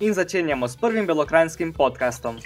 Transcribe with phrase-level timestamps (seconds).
[0.00, 2.36] in začenjamo s prvim belokrajinskim podkastom.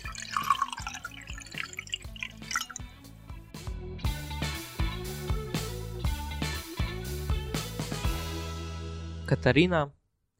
[9.26, 9.90] Katarina,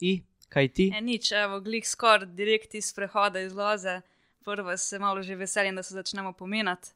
[0.01, 0.93] i, kaj ti?
[0.95, 4.01] E, nič, evo, glih skoraj direkt iz prehoda iz loze.
[4.45, 6.89] Prvo se malo že veselim, da se začnemo pomenati.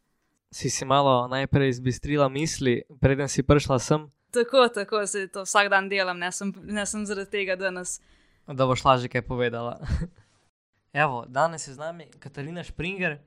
[0.50, 5.68] Si si malo najprej izbistrila misli, preden si prišla sem, Tako, tako se to vsak
[5.68, 8.00] dan delam, ne sem, ne sem zaradi tega danes.
[8.54, 9.80] Da boš lažje kaj povedala.
[10.92, 13.18] Evo, danes je z nami Katarina Springer,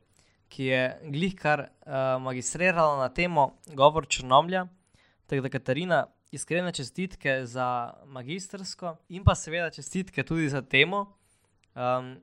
[0.50, 4.66] ki je glih kar uh, magistrirala na temo Govor Črnomlja.
[5.28, 11.06] Tako da, Katarina, iskrene čestitke za magistrsko in pa seveda čestitke tudi za temo.
[11.76, 12.18] Um,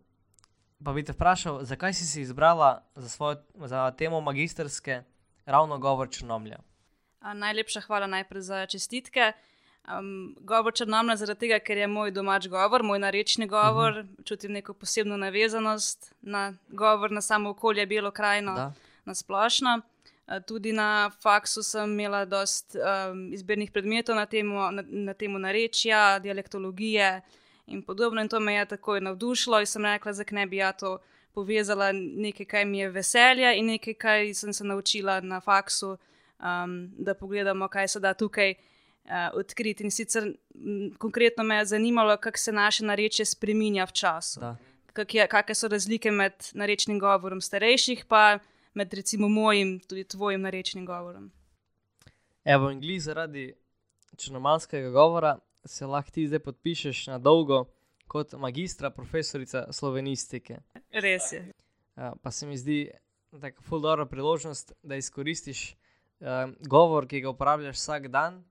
[0.85, 5.03] pa bi te vprašal, zakaj si si izbrala za, svojo, za temo magistrske
[5.47, 6.59] ravno Govor Črnomlja?
[7.35, 9.33] Najlepša hvala najprej za čestitke.
[9.89, 14.25] Um, govor črnomlja zaradi tega, ker je moj domač govor, moj narečni govor, uh -huh.
[14.25, 18.73] čutim neko posebno navezanost na govor, na samo okolje, belo krajino, Da.
[19.05, 19.81] na splošno.
[20.47, 26.19] Tudi na faksu sem imela dosta um, izbirnih predmetov na temo, na, na temo narečja,
[26.19, 27.21] dialektologije
[27.67, 28.21] in podobno.
[28.21, 30.99] In to me je takoj navdušilo in sem rekla, zakaj ne bi ja to
[31.33, 35.97] povezala nekaj, kar mi je veselje in nekaj, kar sem se naučila na faksu,
[36.41, 38.55] um, da pogledamo, kaj se da tukaj
[39.35, 39.85] odkriti.
[39.85, 44.57] In sicer m, konkretno me je zanimalo, kako se naše narečje spreminja v času Da.
[45.29, 48.39] kakšne so razlike med narečnim govorom starejših, pa
[48.75, 51.31] med recimo mojim, tudi tvojim narečnim govorom.
[52.45, 53.55] Evo, in glih zaradi
[54.17, 57.65] črnomalskega govora se lahko ti zdaj podpišeš na dolgo
[58.09, 60.59] kot magistra, profesorica slovenistike.
[60.93, 61.53] Res je.
[61.97, 62.91] Uh, pa se mi zdi
[63.41, 65.75] tako ful dobra priložnost, da izkoristiš
[66.21, 66.27] uh,
[66.69, 68.45] govor, ki ga uporabljaš vsak dan,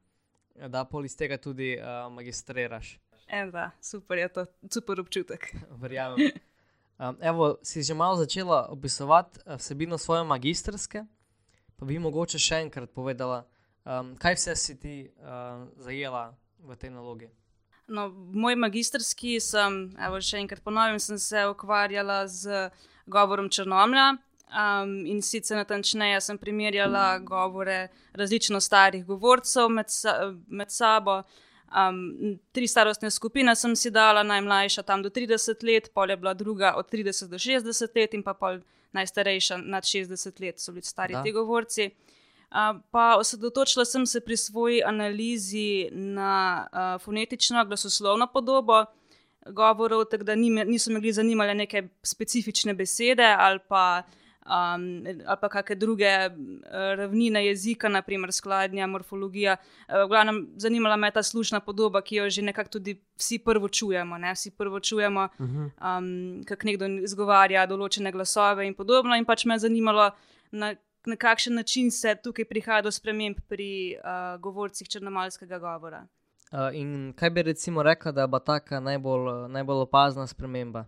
[0.67, 2.97] da pol iz tega tudi uh, magistriraš.
[3.27, 5.49] En, da, super je to, super občutek.
[5.81, 6.31] Verjamem.
[6.97, 11.05] Um, evo, si že malo začela opisovati eh, vsebino svoje magistrske,
[11.77, 13.43] pa bi mogoče še enkrat povedala,
[13.85, 17.29] um, kaj vse si ti uh, zajela v tej nalogi.
[17.87, 22.71] No, moj magistrski sem, evo, še enkrat ponovim, sem se ukvarjala z
[23.05, 24.17] govorom črnomlja.
[24.47, 31.21] Um, in sicer natančneje sem primerjala govore različno starih govorcev med, sa, med sabo.
[31.67, 36.33] Um, tri starostne skupine sem si dala, najmlajša tam do 30 let, pol je bila
[36.33, 38.61] druga od 30 do 60 let, in pa pol
[38.95, 41.23] najstarejša nad 60 let, so bili stari Da.
[41.23, 41.89] ti govorci.
[42.51, 48.85] Uh, pa osredotočila sem se pri svoji analizi na uh, fonetično, glasoslovno podobo
[49.51, 54.03] govorov, tako da ni niso me zanimale neke specifične besede ali pa,
[54.47, 56.11] um, ali pa kakšne druge
[56.71, 59.57] ravnine jezika, naprimer skladnja, morfologija.
[59.87, 63.39] Uh, v glavnem, zanimala me je ta slušna podoba, ki jo že nekako tudi vsi
[63.39, 64.17] prvo čujemo.
[64.17, 64.33] Ne?
[64.33, 65.69] Vsi prvo čujemo, Uh -huh.
[65.97, 69.15] um, kako nekdo izgovarja določene glasove in podobno.
[69.15, 70.11] In pač me je zanimalo,
[70.51, 70.75] na,
[71.05, 76.07] na kakšen način se tukaj prihaja do sprememb pri uh, govorcih črnomalskega govora.
[76.51, 80.85] Uh, in kaj bi recimo rekla, da bo taka najbolj, najbolj opazna sprememba?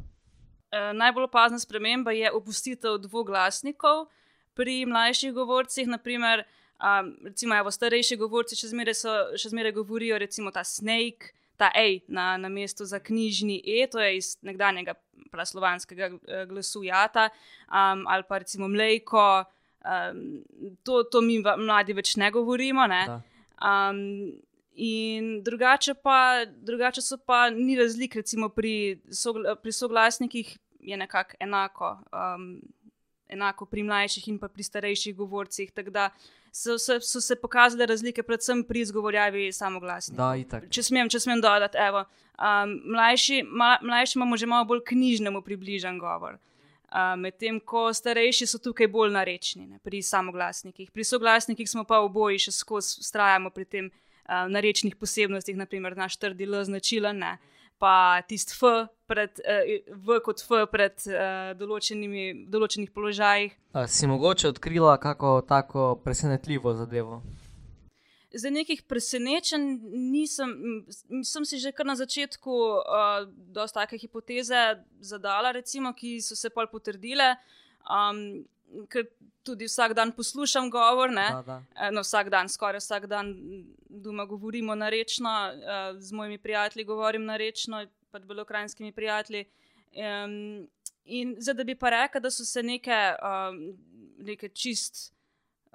[0.72, 4.06] Eh, najbolj opazna sprememba je opustitev dvoglasnikov
[4.54, 5.88] pri mlajših govorcih.
[5.88, 6.44] Naprimer,
[6.78, 11.72] um, recimo, evo, starejši govorci še zmeraj, so, še zmeraj govorijo, recimo ta snake, ta
[11.76, 14.94] ej na, na mestu za knjižni e, to je iz nekdanjega
[15.32, 17.30] praslovanskega eh, glasu jata,
[17.68, 19.26] um, ali pa recimo mlejko.
[19.80, 20.44] Um,
[20.84, 22.86] to, to mi mladi več ne govorimo.
[22.88, 23.02] Ne?
[23.10, 23.22] Da.
[23.58, 24.38] Um,
[24.80, 31.36] in drugače pa, drugače so pa ni razlik, recimo pri, sogla, pri soglasnikih je nekako
[31.40, 32.62] enako, um,
[33.28, 35.72] enako pri mlajših in pa pri starejših govorcih.
[35.72, 36.10] Tako da
[36.52, 39.52] so, so, so se pokazale razlike, predvsem pri izgovorjavi
[40.40, 40.70] itak.
[40.72, 42.06] Če smem, če smem dodati, evo,
[42.40, 46.40] um, mlajši, ma, mlajši imamo že malo bolj knjižnemu približan govor.
[46.90, 50.92] Uh, Medtem ko starejši so tukaj bolj narečni, ne, pri samoglasnikih.
[50.92, 56.18] Pri soglasnikih smo pa oboji še skozi ustrajamo pri tem uh, narečnih posebnostih, naprimer naš
[56.22, 57.38] trdi L značilen, ne,
[57.80, 59.70] pa tisti F, pred, uh,
[60.06, 61.06] V kot F pred
[61.60, 63.56] določenimi, določenih položajih.
[63.74, 67.22] Uh, si mogoče odkrila kako tako presenetljivo zadevo?
[68.30, 70.52] Zdaj nekih presenečenj nisem,
[71.26, 76.54] sem si že kar na začetku uh, dosta take hipoteze zadala, recimo, ki so se
[76.54, 77.34] pol potrdile.
[77.90, 78.46] Um,
[78.90, 79.08] ker
[79.44, 81.58] tudi vsak dan poslušam govor, ne, Da, da.
[81.76, 83.34] Eh, no, vsak dan, skoraj vsak dan
[84.00, 89.46] doma govorimo narečno, uh, z mojimi prijatelji govorim narečno, pač belokrajinskimi prijatelji.
[89.94, 90.68] Um,
[91.06, 93.78] in zdaj, da bi pa rekel, da so se neke, um,
[94.18, 95.14] neke čist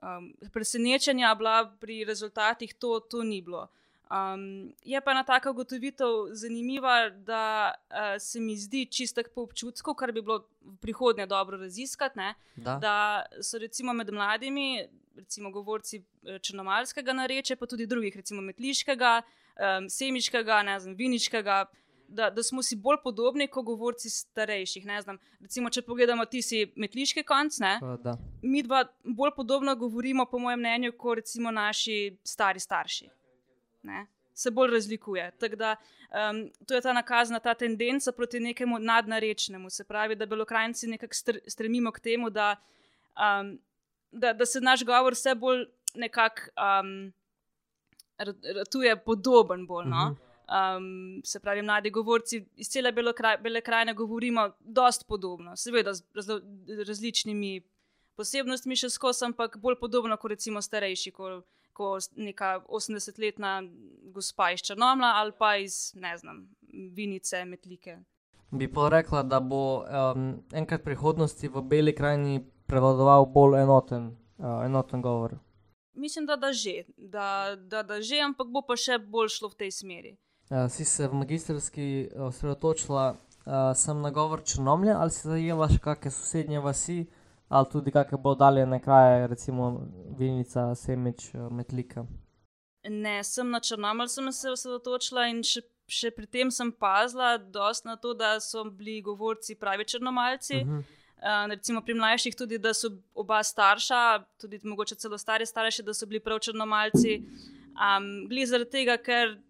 [0.02, 3.68] um, presenečenja bila pri rezultatih, to, to ni bilo.
[4.14, 9.94] Um, je pa ena taka ugotovitev zanimiva, da uh, se mi zdi čistek po občutku,
[9.94, 12.18] kar bi bilo v prihodnje dobro raziskati.
[12.18, 12.78] Ne, Da.
[12.82, 19.22] da so recimo med mladimi, recimo govorci eh, črnomalskega narečja, pa tudi drugih, recimo metliškega,
[19.22, 21.64] um, semiškega, ne znam, viniškega.
[22.08, 24.84] Da, da smo si bolj podobni kot govorci starejših.
[25.02, 25.18] znam.
[25.40, 27.78] Recimo, če pogledamo, ti si metliški konc, ne?
[28.02, 28.18] Da.
[28.42, 33.08] mi dva bolj podobno govorimo, po mojem mnenju, kot recimo naši stari starši.
[33.84, 34.06] Ne?
[34.34, 35.30] Se bolj razlikuje.
[35.38, 35.76] Tako da
[36.10, 39.70] um, to je ta nakazna, ta tendenca proti nekemu nadnarečnemu.
[39.70, 42.56] Se pravi, da belokrajci nekako str stremimo k temu, da,
[43.14, 43.58] um,
[44.12, 47.12] da, da se naš govor vse bolj nekako um,
[48.18, 49.66] ra- ratuje podoben.
[49.66, 50.04] Bolj, no?
[50.10, 50.20] Mhm.
[50.44, 56.02] Um, se pravi, mladi govorci iz cele Belokra- bele krajine govorimo dosti podobno, seveda z
[56.14, 56.42] razlo-
[56.86, 57.62] različnimi
[58.16, 63.62] posebnostmi še skozi, ampak bolj podobno kot recimo starejši, kot ko neka 80-letna
[64.14, 66.48] gospa iz Črnomla ali pa iz, ne znam,
[66.92, 67.98] Vinice, Metlike.
[68.50, 74.14] Bi pa rekla, da bo um, enkrat v prihodnosti v Beli krajini prevladoval bolj enoten,
[74.38, 75.38] uh, enoten govor.
[75.94, 79.58] Mislim, da, da že, da, da, da že, ampak bo pa še bolj šlo v
[79.64, 80.12] tej smeri.
[80.50, 85.80] Uh, si se v magistrski osredotočila uh, sem na govor Črnomlja ali si zajela še
[85.82, 86.98] kakšne sosednje vasi
[87.48, 89.88] ali tudi kakšne bolj daljene kraje, recimo
[90.18, 92.06] Vinica, Semič, uh, Metlika.
[92.88, 97.88] Ne, sem na Črnomelj sem se osredotočila in še, še pri tem sem pazila dosti
[97.88, 100.60] na to, da so bili govorci pravi črnomalci.
[100.60, 100.82] Uh Uh -huh.
[101.22, 101.44] -huh.
[101.44, 105.94] uh, recimo pri mlajših tudi, da so oba starša, tudi mogoče celo stari starši, da
[105.94, 107.22] so bili prav črnomalci.
[107.74, 109.40] Um, Gli zaradi tega, ker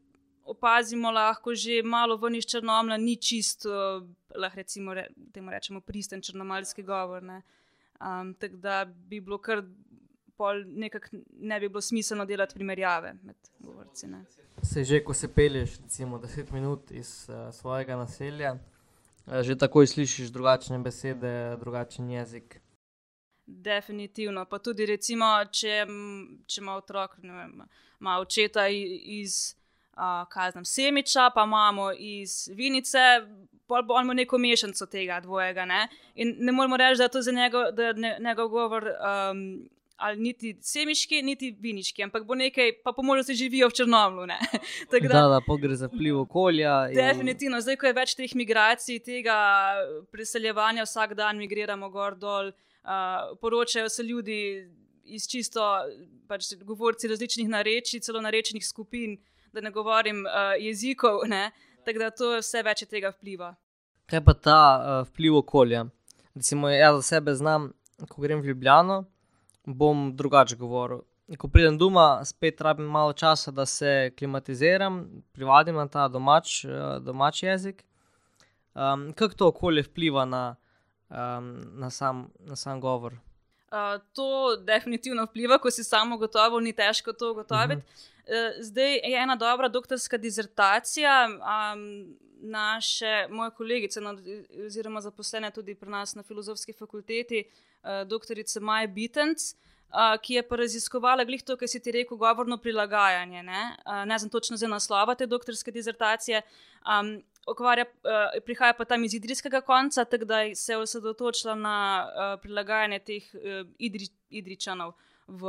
[0.45, 5.81] opazimo lahko že malo ven iz Črnomla, ni čisto, uh, lahko recimo re, temu rečemo
[5.81, 7.23] pristen črnomalski govor.
[7.23, 7.43] Ne,
[8.01, 9.63] um, tako da bi bilo kar
[10.37, 14.07] pol nekako ne bi bilo smiselno delati primerjave med govorci.
[14.07, 14.25] Ne.
[14.63, 18.55] Se že, ko se pelješ, recimo 10 minut iz uh, svojega naselja,
[19.27, 22.61] uh, že takoj slišiš drugačne besede, drugačen jezik.
[23.47, 24.45] Definitivno.
[24.45, 25.87] Pa tudi, recimo, če,
[26.47, 27.59] če ima otrok, ne vem,
[28.01, 28.81] ima očeta i-
[29.21, 29.55] iz
[29.97, 32.99] uh, Kaznem Semiča, pa imamo iz Vinice,
[33.67, 35.65] pa imamo neko mešanico tega dvojega.
[35.65, 35.89] Ne?
[36.15, 38.85] In ne moremo reči, da je to za njego, da je ne, njegov govor.
[39.31, 44.25] Um, Ali niti semiški, niti viniški, ampak bo nekaj, pa po možnosti živijo v Črnomlu.
[44.91, 44.99] Da,
[45.31, 46.89] da, pa gre za vpliv okolja.
[46.91, 49.37] in- Definitivno, zdaj, ko je več teh migracij, tega
[50.11, 54.67] preseljevanja, vsak dan migriramo gor dol, uh, poročajo se ljudi
[55.05, 55.63] iz čisto,
[56.29, 59.15] pač govorci različnih narečij, celo narečnih skupin,
[59.55, 61.51] da ne govorim uh, jezikov, ne?
[61.85, 63.55] tako da to vse več tega vpliva.
[64.11, 65.85] Kaj pa ta uh, vpliv okolja?
[66.35, 67.71] Recimo, jaz za sebe znam,
[68.09, 69.05] ko grem v Ljubljano,
[69.65, 71.05] bom drugače govoril.
[71.41, 76.99] Ko pridem doma, spet rabim malo časa, da se klimatiziram, privadim na ta domač, uh,
[77.05, 77.85] domač jezik.
[78.75, 80.43] Um, kako to okolje vpliva na,
[81.09, 83.15] um, na, sam, na sam govor?
[83.71, 87.83] Uh, to definitivno vpliva, ko si samo gotovo, ni težko to ugotoviti.
[87.87, 88.14] Uh,
[88.61, 91.29] zdaj je ena dobra doktorska dizertacija.
[91.29, 94.17] Um, naše, moje kolegice, no,
[94.67, 100.43] oziroma zaposlene tudi pri nas na filozofski fakulteti, uh, doktorica Maja Bitenc, uh, ki je
[100.49, 103.43] pa raziskovala glih to, kar si ti rekel, govorno prilagajanje.
[103.43, 106.43] Ne, uh, ne znam točno za naslova te doktorske dizertacije.
[106.85, 112.07] Um, Okvarja, uh, prihaja pa tam iz idrijskega konca, tako da se je osredotočila na
[112.07, 114.95] uh, prilagajanje teh uh, idri, idričanov,
[115.27, 115.45] v,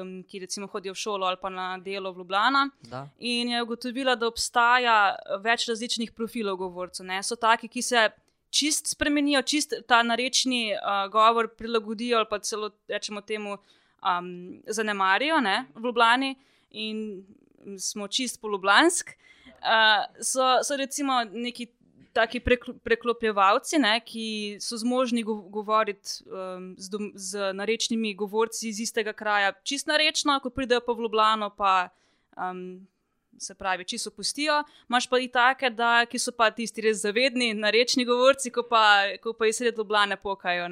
[0.00, 2.68] um, ki recimo hodijo v šolo ali pa na delo v Ljubljana.
[2.90, 3.08] Da?
[3.18, 7.06] In je ugotovila, da obstaja več različnih profilov govorcev.
[7.06, 7.22] Ne?
[7.22, 8.08] So taki, ki se
[8.50, 15.40] čist spremenijo, čist ta narečni uh, govor prilagodijo ali pa celo rečemo temu um, zanemarijo
[15.40, 15.64] ne?
[15.74, 16.34] v Ljubljani
[16.70, 17.24] in
[17.78, 19.16] smo čist polublansk.
[19.60, 21.66] Uh, so, so recimo neki
[22.12, 28.68] taki prekl preklopljevalci, ne, ki so zmožni go govoriti um, z, dom- z narečnimi govorci
[28.68, 31.74] iz istega kraja, čist narečno, ko pridejo pa v Ljubljano, pa
[32.36, 32.86] um,
[33.38, 34.62] se pravi, čisto pustijo.
[34.88, 38.82] Imáš pa i take, da, ki so pa tisti res zavedni, narečni govorci, ko pa,
[39.22, 40.68] ko pa iz sred Ljubljane pokajo.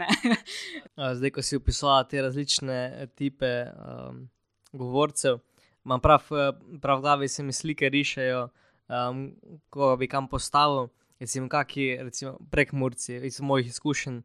[1.18, 4.26] Zdaj, ko si opisala te različne eh, type um,
[4.72, 5.40] govorcev,
[5.84, 6.52] Imam prav, eh,
[6.82, 8.48] prav glavi se mi slike rišejo,
[8.88, 9.32] um,
[9.70, 10.88] ko bi kam postavil,
[11.20, 14.16] recimo, kaki, recimo prekmurci iz mojih izkušenj.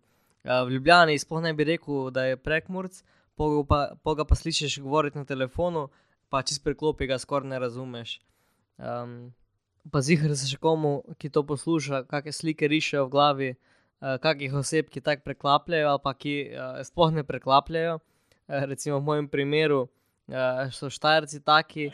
[0.43, 3.03] Uh, v Ljubljani sploh ne bi rekel, da je prekmurc,
[3.35, 5.87] pol pa, pol ga pa slišiš govoriti na telefonu,
[6.29, 8.19] pa čez preklopi ga skoraj ne razumeš.
[8.77, 9.33] Um,
[9.91, 14.53] pa zihar se še komu, ki to posluša, kakšne slike rišejo v glavi, uh, kakih
[14.59, 17.99] oseb, ki tako preklapljajo ali pa ki uh, sploh ne preklapljajo.
[17.99, 21.89] Uh, recimo v mojem primeru uh, so štajerci taki,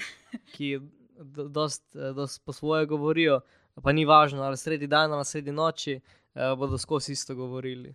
[0.55, 0.79] ki
[1.19, 3.41] do, dost, dost po svoje govorijo,
[3.83, 7.93] pa ni važno, ali sredi dana ali sredi noči, uh, bodo skozi isto govorili.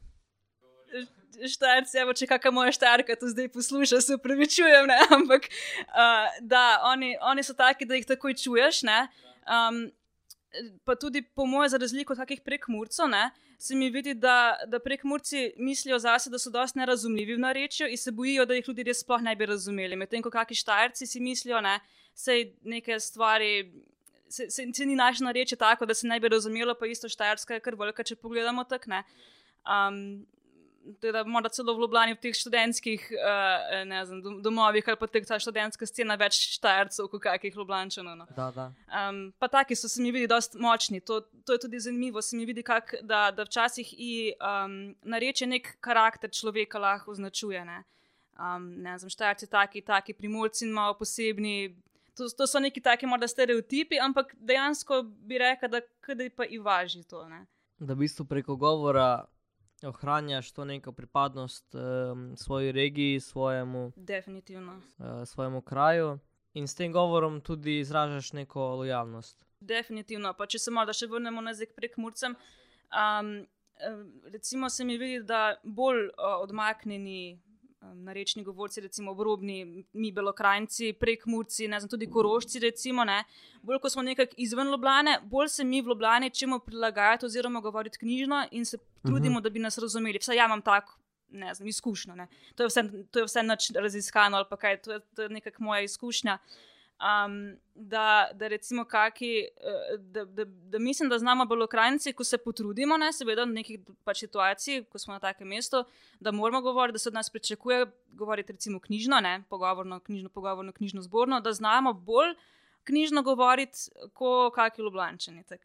[1.51, 4.99] Štajerci, evo, če kakšna moja štajerka to zdaj posluša, se upravičujem, ne?
[5.17, 8.85] ampak uh, da, oni, oni so taki, da jih takoj čuješ.
[8.87, 9.89] Um,
[10.85, 13.11] pa tudi po mojem, za razliko od kakih prekmurcev,
[13.59, 17.97] se mi vidi, da, da prekmurci mislijo zase, da so dosti nerazumljivi v narečju in
[17.97, 19.97] se bojijo, da jih ljudje res sploh ne bi razumeli.
[19.97, 21.79] Medtem ko kakšni štajerci si mislijo, da
[22.15, 23.73] se neke stvari.
[24.35, 27.55] Se, se, se ni naše narečje tako, da se ne bi razumelo, pa isto štajerska
[27.55, 29.03] je kar velika, če pogledamo tako.
[29.65, 30.27] Um,
[30.85, 35.39] da mora celo v Ljubljani v teh študentskih uh, znam, domovih ali pa teh ta
[35.41, 38.17] študentska scena več štajercev, kot kakih Ljubljančanov.
[38.19, 38.27] No.
[38.37, 38.67] Da, da.
[38.91, 41.01] Um, pa taki so se mi vidi dosti močni.
[41.01, 42.23] To, to je tudi zanimivo.
[42.23, 47.65] Se mi vidi, kak, da, da včasih i um, nareče nek karakter človeka lahko označuje.
[47.65, 47.81] Ne,
[48.37, 51.75] um, ne znam, štajerci taki, taki primorci malo posebni.
[52.15, 56.59] To, to so neki taki morda stereotipi, ampak dejansko bi rekel, da kdaj pa i
[56.59, 57.25] važi to.
[57.29, 57.47] Ne.
[57.79, 59.25] Da v bistvu preko govora
[59.83, 66.19] ohranjaš to neko pripadnost um, svoji regiji, svojemu, uh, svojemu kraju
[66.55, 69.45] in s tem govorom tudi izražaš neko lojalnost.
[69.61, 70.35] Definitivno.
[70.39, 72.37] Pa če se malo še vrnemo nazaj prek Murcem.
[72.95, 73.47] Um,
[74.31, 77.41] recimo se mi vidi, da bolj uh, odmaknjeni
[77.93, 83.25] um, narečni govorci, recimo obrobni, mi belokrajci, prek Murci, ne znam, tudi korošci, recimo, ne,
[83.63, 87.99] bolj ko smo nekako izven Ljubljane, bolj se mi v Ljubljani čemu prilagajati oziroma govoriti
[87.99, 89.43] knjižno in se trudimo, uh -huh.
[89.43, 90.19] da bi nas razumeli.
[90.19, 90.99] Vsaj ja imam tako.
[91.29, 92.15] Ne znam, izkušnja.
[92.15, 92.27] Ne.
[92.55, 93.41] To je vse, to je vse
[93.75, 96.39] raziskano, ali pa kaj, to je, to je nekako moja izkušnja.
[97.05, 102.25] Um, da, da, recimo, kaki, eh, da, da, da mislim, da znamo bolj ukrajinci, ko
[102.25, 105.83] se potrudimo, ne, seveda, v nekih pač situacij, ko smo na takem mestu,
[106.21, 110.73] da moramo govoriti, da se od nas pričakuje govoriti, recimo, knjižno, ne, pogovorno, knjižno, pogovorno,
[110.73, 112.33] knjižno zborno, da znamo bolj
[112.85, 115.61] knjižno govoriti, kot kaki ljubljančani, tak,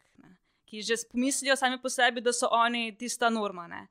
[0.66, 3.88] ki že pomislijo sami po sebi, da so oni tista norma.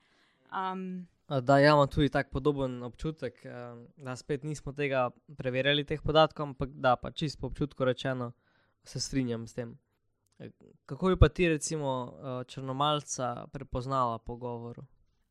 [0.52, 3.50] Um, Da, ja, imam tudi tako podoben občutek, eh,
[3.96, 8.32] da spet nismo tega preverjali, teh podatkov, ampak da, pa čisto po občutku rečeno,
[8.84, 9.78] se strinjam s tem.
[10.38, 10.50] Eh,
[10.86, 14.82] kako bi pa ti, recimo, eh, črnomalca prepoznala po govoru?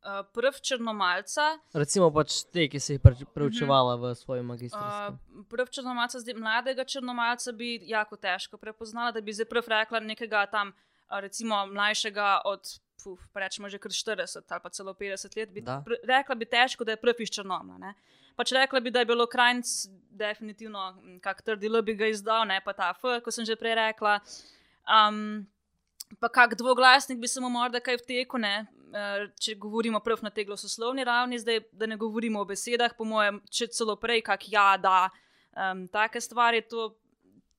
[0.07, 1.41] Uh, prv črnomalca.
[1.73, 4.11] Recimo pač te, ki si jih pre preučevala uh -huh.
[4.11, 4.79] v svojem magistru.
[4.79, 9.99] Uh, prv črnomalca, zdaj mladega črnomalca bi jako težko prepoznala, da bi zdaj prv rekla
[9.99, 10.71] nekega tam,
[11.09, 12.61] recimo mlajšega od
[13.03, 15.63] puf, rečemo že kar 40 ali pa celo 50 let, bi
[16.03, 17.93] rekla bi težko, da je prvi iz Črnomla.
[18.37, 19.65] Pač rekla bi, da je bilo krajnc,
[20.13, 24.19] definitivno, kako trdilo bi ga izdal, ne pa ta F, kot sem že prej rekla.
[24.85, 25.47] Um,
[26.21, 28.55] pa kak dvoglasnik bi se mu morda kaj vtekel, ne?
[28.87, 33.03] Uh, če govorimo prvo na tej glososlovni ravni, zdaj da ne govorimo o besedah, po
[33.09, 35.09] mojem, če celo prej, kak ja, da,
[35.57, 36.93] um, take stvari, to,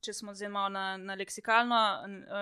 [0.01, 1.83] če smo zdaj malo na, na leksikalno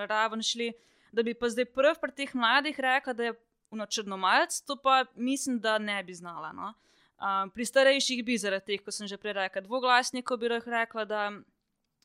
[0.07, 3.35] raven šli, uh, da bi pa zdaj prvi pri teh mladih rekla, da je
[3.71, 6.53] ono črnomalc, to pa mislim, da ne bi znala.
[6.53, 6.75] No?
[7.17, 11.23] Um, pri starejših bi zaradi teh, kot sem že prej rekla, dvoglasnikov bi rekla, da,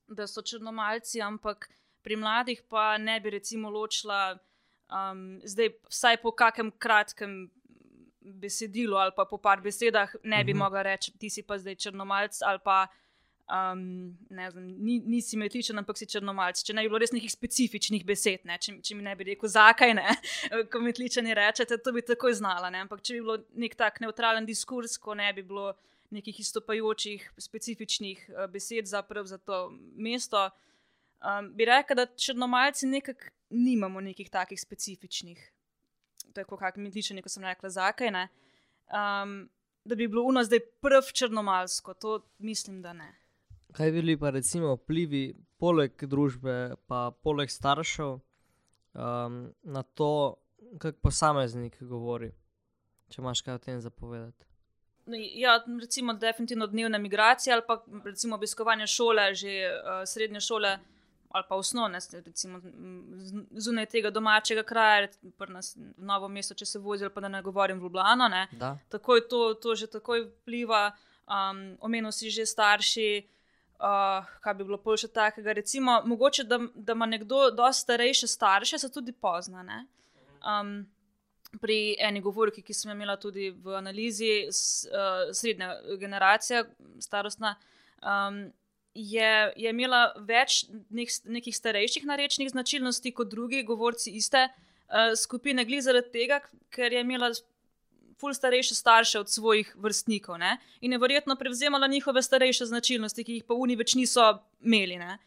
[0.08, 1.68] da so črnomalci, ampak
[2.02, 4.38] pri mladih pa ne bi recimo ločila,
[4.88, 7.50] um, zdaj vsaj po kakem kratkem.
[8.22, 10.62] Besedilu ali pa po par besedah ne bi uh mhm.
[10.62, 10.64] -huh.
[10.64, 12.86] mogla reči, ti si pa zdaj črnomalc ali pa
[13.50, 16.62] um, znam, ni, nisi metličen, ampak si črnomalc.
[16.66, 18.58] Če ne bi bilo res nekih specifičnih besed, ne?
[18.62, 20.16] če, če mi ne bi rekel, zakaj ne,
[20.72, 22.72] ko metličani rečete, to bi takoj znala.
[22.74, 22.84] Ne?
[22.86, 25.72] Ampak če bi bilo nek tak neutralen diskurs, ko ne bi bilo
[26.12, 29.04] nekih istopajočih, specifičnih uh, besed za
[29.46, 29.62] to
[29.96, 30.50] mesto,
[31.24, 35.40] um, bi rekla, da črnomalci nekako nimamo nekih takih specifičnih.
[36.36, 38.28] Tako kot metličani, ko sem rekla, zakaj ne.
[38.92, 39.50] Um,
[39.84, 43.21] da bi bilo uno zdaj prv črnomalsko, to mislim, da ne.
[43.72, 50.38] Kaj bi bili pa recimo vplivi poleg družbe, pa poleg staršev um, na to,
[50.80, 52.32] kako posameznik govori,
[53.10, 54.48] če imaš kaj o tem zapovedati?
[55.06, 60.78] No, ja, recimo, definitivno dnevna migracija ali pa recimo obiskovanje šole, že uh, srednje šole
[61.32, 62.60] ali pa osnovne, recimo
[63.52, 65.08] zunaj tega domačega kraja,
[65.48, 68.28] nas, v novo mesto, če se vozi, pa da ne govorim v Ljubljano.
[68.92, 70.90] Takoj to, to že takoj vpliva,
[71.24, 73.08] um, omenil si že starši
[73.82, 75.56] Uh, kaj bi bilo pol še takega?
[75.58, 79.64] Recimo, mogoče, da, da ima nekdo dosti starejše starše, se tudi pozna.
[79.66, 79.86] ne.
[80.46, 80.84] Um,
[81.60, 86.64] pri eni govorki, ki sem jo imela tudi v analizi, s, uh, srednja generacija,
[87.02, 87.56] starostna,
[88.00, 88.44] um,
[88.94, 95.66] je, je imela več nek, nekih starejših narečnih značilnosti kot drugi govorci iste uh, skupine,
[95.66, 96.40] glede zaradi tega,
[96.72, 97.32] ker je imela
[98.20, 100.58] ful starejše starše od svojih vrstnikov ne?
[100.82, 104.98] in je verjetno prevzemala njihove starejše značilnosti, ki jih pa oni več niso imeli.
[104.98, 105.18] ne.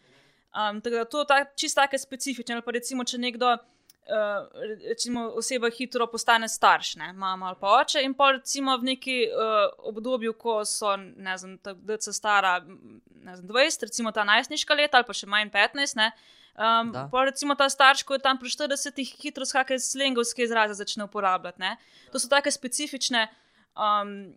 [0.55, 2.55] Um, tako da to je ta, čisto tako specifično.
[2.55, 3.57] Ali pa recimo, če nekdo.
[4.05, 4.49] Uh,
[4.89, 9.15] recimo, oseba hitro postane starš, ne, mama ali pa oče, in pa recimo v neki
[9.33, 15.09] uh, obdobju, ko so, ne da se stara znam, 20, recimo ta najstniška leta ali
[15.09, 16.11] pa še manj 15, ne.
[16.55, 17.09] Um, Da.
[17.11, 21.61] pa recimo ta starš, ko je tam pri 40, hitro skakaj slengovske izraze začne uporabljati.
[21.61, 21.77] Ne.
[22.13, 23.29] To so take specifične.
[23.75, 24.35] Um,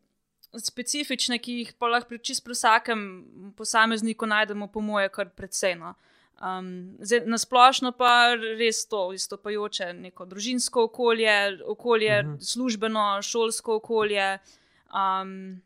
[0.57, 3.01] Specifične, ki jih pa lahko pri čist pri vsakem
[3.57, 5.75] posamezniku najdemo, po moje, kar precej.
[5.75, 5.91] No.
[6.37, 12.35] Um, zdaj, na splošno pa res to izstopajoče, neko družinsko okolje, okolje uh Mhm.
[12.35, 12.51] -huh.
[12.51, 14.39] službeno, šolsko okolje,
[14.93, 15.61] um,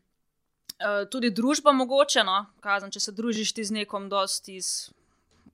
[1.10, 2.24] tudi družba mogoče.
[2.24, 4.90] No, kazen, če se družiš ti z nekom, dosti iz,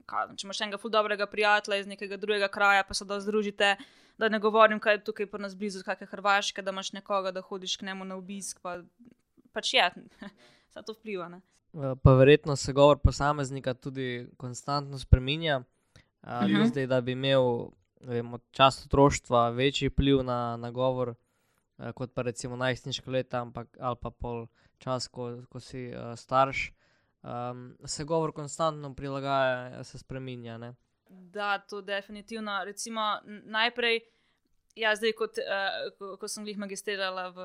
[0.05, 3.75] kazen, če imaš enega ful dobrega prijatelja iz nekega drugega kraja, pa se da združite.
[4.17, 7.41] Da ne govorim, kaj je tukaj pri nas blizu, kakšne Hrvaške, da imaš nekoga, da
[7.41, 8.59] hodiš k njemu na obisk.
[8.61, 8.81] Pa,
[9.53, 9.91] pač je,
[10.69, 11.29] vse to vpliva.
[11.29, 11.41] Ne?
[11.73, 15.61] Eh, Pa verjetno se govor posameznika tudi konstantno spreminja.
[16.21, 16.61] Ali Mhm.
[16.61, 16.69] uh -huh.
[16.69, 17.69] zdaj, da bi imel
[18.01, 21.15] vem, od časa otroštva večji vpliv na, na govor,
[21.77, 24.47] eh, kot pa recimo najstniška leta, ampak ali pa pol
[24.77, 26.71] čas, ko, ko si uh, starš.
[27.23, 30.57] Um, se govor konstantno prilagaja, se spreminja.
[30.57, 30.75] Ne?
[31.09, 32.63] Da, to definitivno.
[32.63, 33.99] Recimo, najprej,
[34.75, 37.37] ja, zdaj, kot, uh, ko, ko sem jih magistrirala v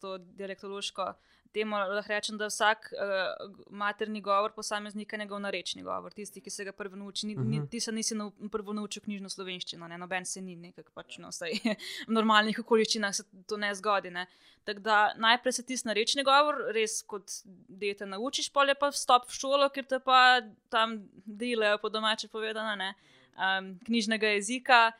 [0.00, 1.14] to dialektološko
[1.52, 6.12] temo, lahko rečem, da vsak uh, materni govor posameznika je njegov narečni govor.
[6.12, 7.66] Tisti, ki se ga prvo nauči, ni, ni, Mhm.
[7.70, 9.98] ti se nisi nau, prvo naučil knjižno slovenščino, ne?
[9.98, 11.52] noben se ni, nekako pač, no, saj,
[12.08, 14.10] v normalnih okoliščinah se to ne zgodi.
[14.10, 14.26] Ne?
[14.64, 17.30] Tako da najprej se tisti narečni govor, res kot
[17.68, 22.28] dete naučiš, pol je pa vstop v šolo, ker te pa tam delajo, po domače
[22.28, 22.94] povedano, ne,
[23.38, 24.92] um, knjižnega jezika.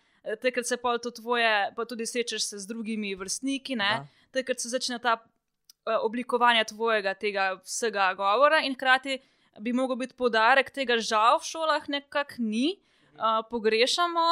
[0.42, 3.76] Takrat se pa to tvoje, pa tudi srečaš se z drugimi vrstniki.
[4.34, 5.16] Takrat se začne ta
[5.86, 9.18] eh, oblikovanje tvojega tega vsega govora, in hkrati
[9.60, 12.76] bi mogel biti podarek tega, žal v šolah nekako ni,
[13.16, 14.26] uh, pogrešamo,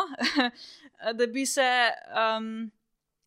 [1.18, 1.68] da bi se.
[2.12, 2.70] Um,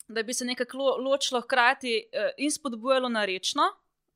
[0.07, 3.65] da bi se nekako lo, ločilo hkrati uh, in spodbujalo na rečno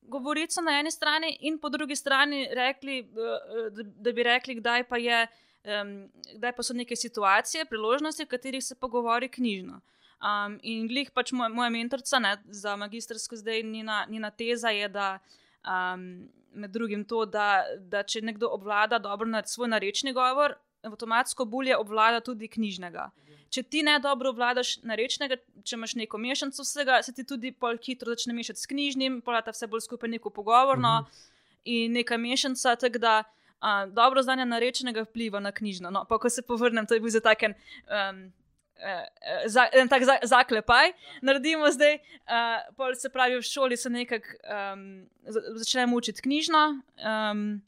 [0.02, 4.84] govorico na eni strani, in po drugi strani rekli, uh, da, da bi rekli, kdaj
[4.89, 5.28] pa, je,
[5.63, 5.95] um,
[6.36, 9.82] kdaj pa so neke situacije, priložnosti, v katerih se pogovori knjižno.
[10.22, 14.90] Um, in glih pač moj, moja mentorica ne, za magistrsko zdaj njena, njena teza je,
[14.90, 15.20] da
[15.66, 20.54] um, med drugim to, da, da če nekdo obvlada dobro na svoj narečni govor,
[20.84, 23.10] avtomatsko bolje obvlada tudi knjižnega.
[23.50, 27.78] Če ti ne dobro obvladaš narečnega, če imaš neko mešanico vsega, se ti tudi pol
[27.84, 31.18] hitro začne mešati s knjižnim, polata vse bolj skupaj neko pogovorno Mhm.
[31.66, 33.24] in neka mešanica, tako da
[33.60, 35.92] a, dobro znanje narečenega vpliva na knjižno.
[35.92, 37.54] No, pa ko se povrnem, to je bil za taken.
[37.90, 38.32] Um,
[38.82, 42.00] eh, Za, en tak za, zaklepaj, naredimo zdaj.
[42.26, 44.86] Uh, pol se pravi, v šoli se nekako um,
[45.58, 46.63] začnemo učiti knjižno,
[46.98, 47.62] um,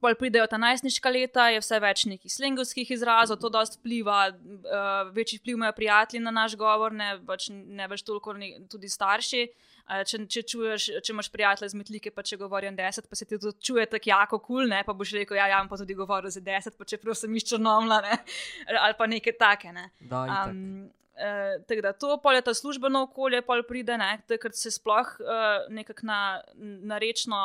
[0.00, 5.12] pol pridejo ta najstniška leta, je vse več nekih slengovskih izrazov, to dosti vpliva, uh,
[5.16, 9.46] večji vpliv imajo prijatelji na naš govor, ne, pač ne več toliko ne, tudi starši.
[9.46, 13.26] Uh, če, če, čuješ, če imaš prijatelje z metlike, pa če govorijo 10, pa se
[13.28, 16.32] ti to čuje tako jako kul, cool, pa boš rekel, ja, ja, pa tudi govoril
[16.32, 18.18] za 10, pa čeprav sem iz črnomla, ne,
[18.84, 19.70] ali pa neke take.
[19.72, 19.90] Ne.
[20.00, 20.50] Da, itak.
[20.50, 24.74] Um, uh, tako da to pol je ta službeno okolje, pol pride, ne, takrat se
[24.74, 26.20] sploh uh, nekako na,
[26.58, 27.42] na rečno,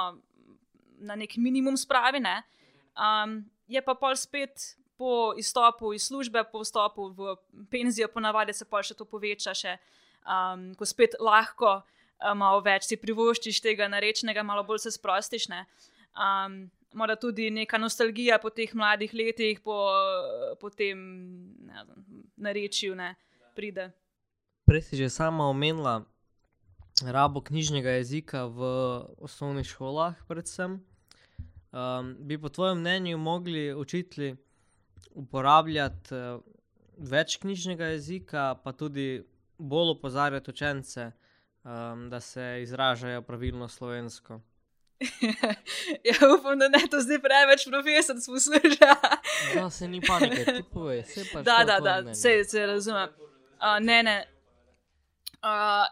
[1.01, 2.23] na nek minimum spravi.
[2.25, 2.39] Ne.
[2.97, 7.37] Um, je pa pol spet po izstopu iz službe, po vstopu v
[7.69, 9.77] penzijo, ponavadi se pol še to poveča, še,
[10.25, 11.79] um, ko spet lahko
[12.35, 15.49] malo več si privoščiš tega narečnega, malo bolj se sprostiš.
[16.11, 19.77] Um, Mora tudi neka nostalgija po teh mladih letih, po,
[20.59, 20.99] po tem
[21.63, 22.01] ne vem,
[22.35, 23.13] narečju, ne,
[23.55, 23.93] pride.
[24.67, 26.01] Prej si že sama omenila
[27.07, 28.67] rabo knjižnega jezika v
[29.23, 30.81] osnovnih šolah, predvsem.
[31.71, 34.35] Um, bi po tvojem mnenju mogli učitelji
[35.15, 36.43] uporabljati uh,
[36.97, 39.23] več knjižnega jezika, pa tudi
[39.57, 41.11] bolj opozarjati učence,
[41.63, 44.41] um, da se izražajo pravilno slovensko?
[46.07, 48.95] ja, upam, da ne to zdaj preveč profesor posluša.
[49.55, 52.15] Da se ni panike, ti povej, se da, to je da, da, mnenje.
[52.15, 53.09] se, se razumem.
[53.09, 54.27] Uh, ne, ne.
[55.43, 55.85] Uh,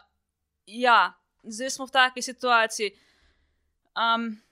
[0.66, 2.92] ja, zdaj smo v taki situaciji.
[3.98, 4.42] Um,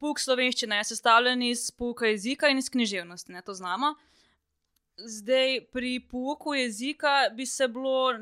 [0.00, 3.94] pouk slovenščine je sestavljen iz pouka jezika in iz književnosti, ne, to znamo.
[4.98, 8.12] Zdaj, pri pouku jezika bi se bilo,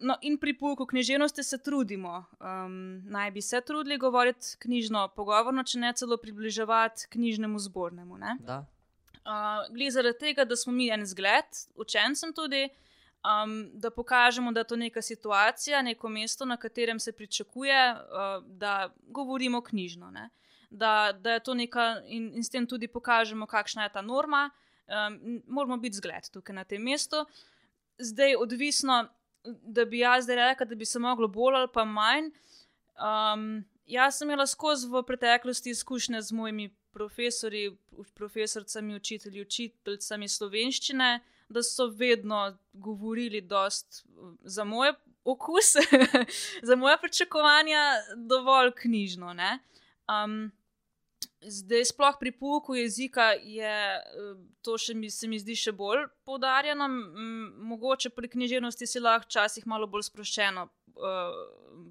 [0.00, 2.24] no, in pri pouku književnosti se trudimo.
[2.40, 8.14] Um, naj bi se trudili govoriti knjižno, pogovorno, če ne celo približevati knjižnemu zbornemu.
[8.14, 12.68] Uh, Glede zaradi tega, da smo mi en zgled, učencem tudi,
[13.20, 18.44] um, da pokažemo, da je to neka situacija, neko mesto, na katerem se pričakuje, uh,
[18.48, 20.10] da govorimo knjižno.
[20.10, 20.30] Ne?
[20.70, 24.50] Da, da je to neka, in, in s tem tudi pokažemo, kakšna je ta norma.
[24.86, 27.24] Um, moramo biti zgled tukaj na tem mestu.
[27.98, 29.08] Zdaj, odvisno,
[29.44, 32.30] da bi jaz zdaj rekla, da bi se moglo bolj ali pa manj.
[32.94, 37.76] Um, jaz sem imela skozi v preteklosti izkušnje z mojimi profesori,
[38.14, 44.04] profesorcami, učitelji, učiteljicami slovenščine, da so vedno govorili dost
[44.42, 44.92] za moj
[45.24, 45.74] okus,
[46.68, 47.82] za moje pričakovanja,
[48.16, 49.32] dovolj knjižno.
[49.32, 49.58] ne.
[50.08, 50.52] Um,
[51.40, 56.06] Zdaj, sploh pri pouku jezika je eh, to še mi, se mi zdi še bolj
[56.26, 56.88] poudarjeno.
[57.70, 61.36] Mogoče pri književnosti si lahko včasih malo bolj sproščeno uh,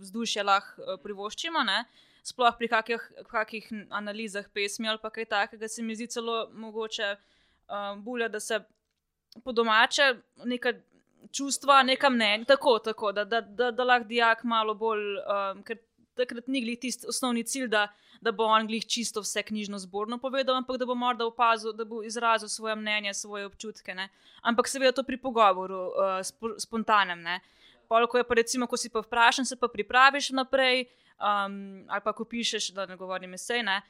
[0.02, 1.64] vzdušje lahko uh, privoščimo.
[1.68, 1.84] Ne?
[2.24, 7.94] Sploh pri kakih, kakih analizah pesmi ali kaj takega, se mi zdi celo mogoče uh,
[8.00, 8.62] bolje, da se
[9.44, 10.14] po domače
[10.46, 10.74] neka
[11.34, 15.80] čustva, neka mnenja, tako, tako da, da, da, da lahko dijak malo bolj, um, ker
[16.16, 17.88] takrat ni glih tisti osnovni cilj, da,
[18.22, 21.86] da bo on glih čisto vse knjižno zborno povedal, ampak da bo morda opazil, da
[21.86, 23.96] bo izrazil svoje mnenje, svoje občutke.
[23.96, 24.10] Ne?
[24.42, 27.22] Ampak seveda to pri pogovoru, uh, spo, spontanem.
[27.22, 27.40] Ne?
[27.88, 30.88] Pol, ko je pa recimo, ko si pa vprašan, se pa pripraviš naprej,
[31.20, 33.82] um, ali pa ko pišeš, da ne govorim esej, ne.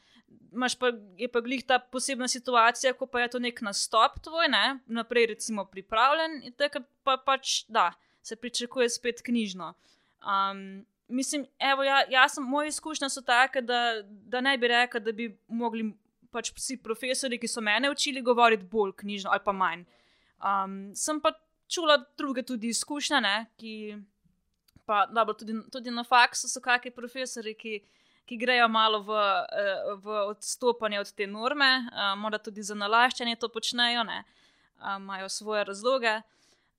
[0.53, 4.49] Imaš pa, je pa glih ta posebna situacija, ko pa je to nek nastop tvoj,
[4.49, 7.91] ne, naprej recimo pripravljen, in takrat pa pač da,
[8.23, 9.73] se pričakuje spet knjižno.
[10.23, 14.99] Um, mislim, evo, ja, jaz sem, moje izkušnje so take, da, da ne bi rekla,
[14.99, 15.91] da bi mogli
[16.33, 19.85] pač vsi profesori, ki so mene učili, govoriti bolj knjižno ali pa manj.
[20.43, 21.33] Um, sem pa
[21.69, 23.73] čula druge tudi izkušnje, ne, ki
[24.85, 27.77] pa dobro, tudi, tudi na faksu so kakšni profesori, ki,
[28.25, 29.21] ki grejo malo v,
[29.61, 34.23] eh, v odstopanje od te norme, uh, morda tudi za nalaščanje to počnejo, ne,
[34.97, 36.21] imajo svoje razloge.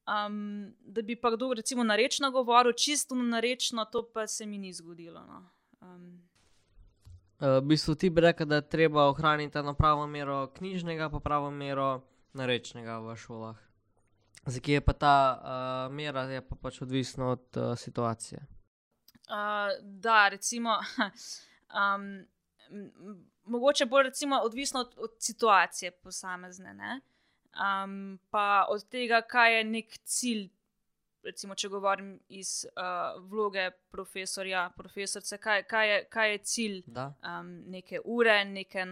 [0.04, 4.72] Um, da bi pa kdo, recimo, narečno govoril, čisto narečno, to pa se mi ni
[4.72, 5.20] zgodilo.
[5.26, 5.48] No.
[5.80, 6.24] Um,
[7.40, 11.20] Uh, v bistvu ti bi rekel, da je treba ohraniti eno pravo mero knjižnega, pa
[11.20, 13.56] pravo mero narečnega v šolah.
[14.46, 18.46] Zakaj je pa ta uh, mera, je pa pač odvisno od uh, situacije.
[19.26, 20.78] Uh, da, recimo,
[21.80, 22.06] um,
[23.44, 27.00] mogoče bolj recimo, odvisno od, od situacije posamezne, ne?
[27.56, 27.94] Um,
[28.30, 30.48] pa od tega, kaj je nek cilj.
[31.22, 32.82] Recimo, če govorim iz uh,
[33.22, 37.06] vloge profesorja, profesorice, kaj, kaj, je, kaj je cilj Da?
[37.22, 38.84] um, neke ure, neke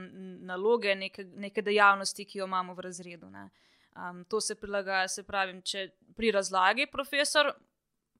[0.42, 3.28] naloge, neke, neke dejavnosti, ki jo imamo v razredu.
[3.28, 3.50] ne.
[3.94, 5.82] Um, to se prilagaja, se pravi, če
[6.16, 7.52] pri razlagi profesor,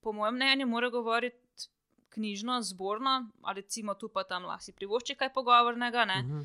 [0.03, 1.39] po mojem mnenju, mora govoriti
[2.11, 6.41] knjižno, zborno, ali recimo tu pa tam lahko si privošči kaj pogovornega, ne, Mhm.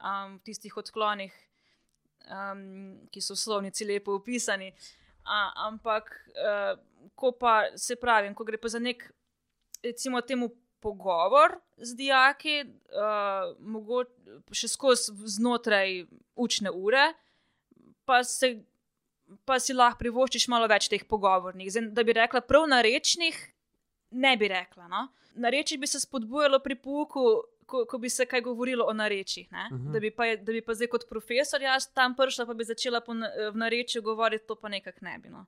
[0.00, 1.34] um, v tistih odklonih,
[2.28, 4.72] um, ki so v slovnici lepo opisani.
[5.24, 6.74] A, ampak, uh,
[7.14, 9.04] ko pa se pravi, ko gre pa za nek,
[9.84, 12.56] recimo, temu pogovor z dijaki,
[12.96, 16.04] uh, mogoče še skozi znotraj
[16.40, 17.10] učne ure,
[18.08, 18.54] pa, se,
[19.44, 21.68] pa si lahko privoščiš malo več teh pogovornih.
[21.70, 23.36] Zdaj, da bi rekla prav na rečnih,
[24.10, 24.88] ne bi rekla.
[24.90, 25.06] No?
[25.34, 27.26] Na reči bi se spodbujalo pri pouku.
[27.70, 29.86] Ko, ko bi se kaj govorilo o narečjih, uh Mhm.
[29.86, 29.92] -huh.
[29.92, 33.00] da, bi pa, da bi pa zdaj kot profesor jaz tam prišla, pa bi začela
[33.00, 33.12] po,
[33.52, 35.28] v narečju govoriti, to pa nekako ne bi.
[35.28, 35.46] No.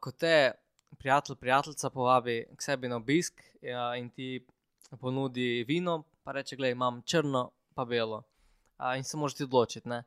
[0.00, 0.52] Ko te
[0.98, 4.46] prijatelj, prijateljica povabi k sebi na obisk ja, in ti
[5.00, 8.22] ponudi vino, pa reče: Glej, imam črno, pa belo.
[8.76, 9.88] A, in se moraš ti odločiti.
[9.88, 10.04] ne.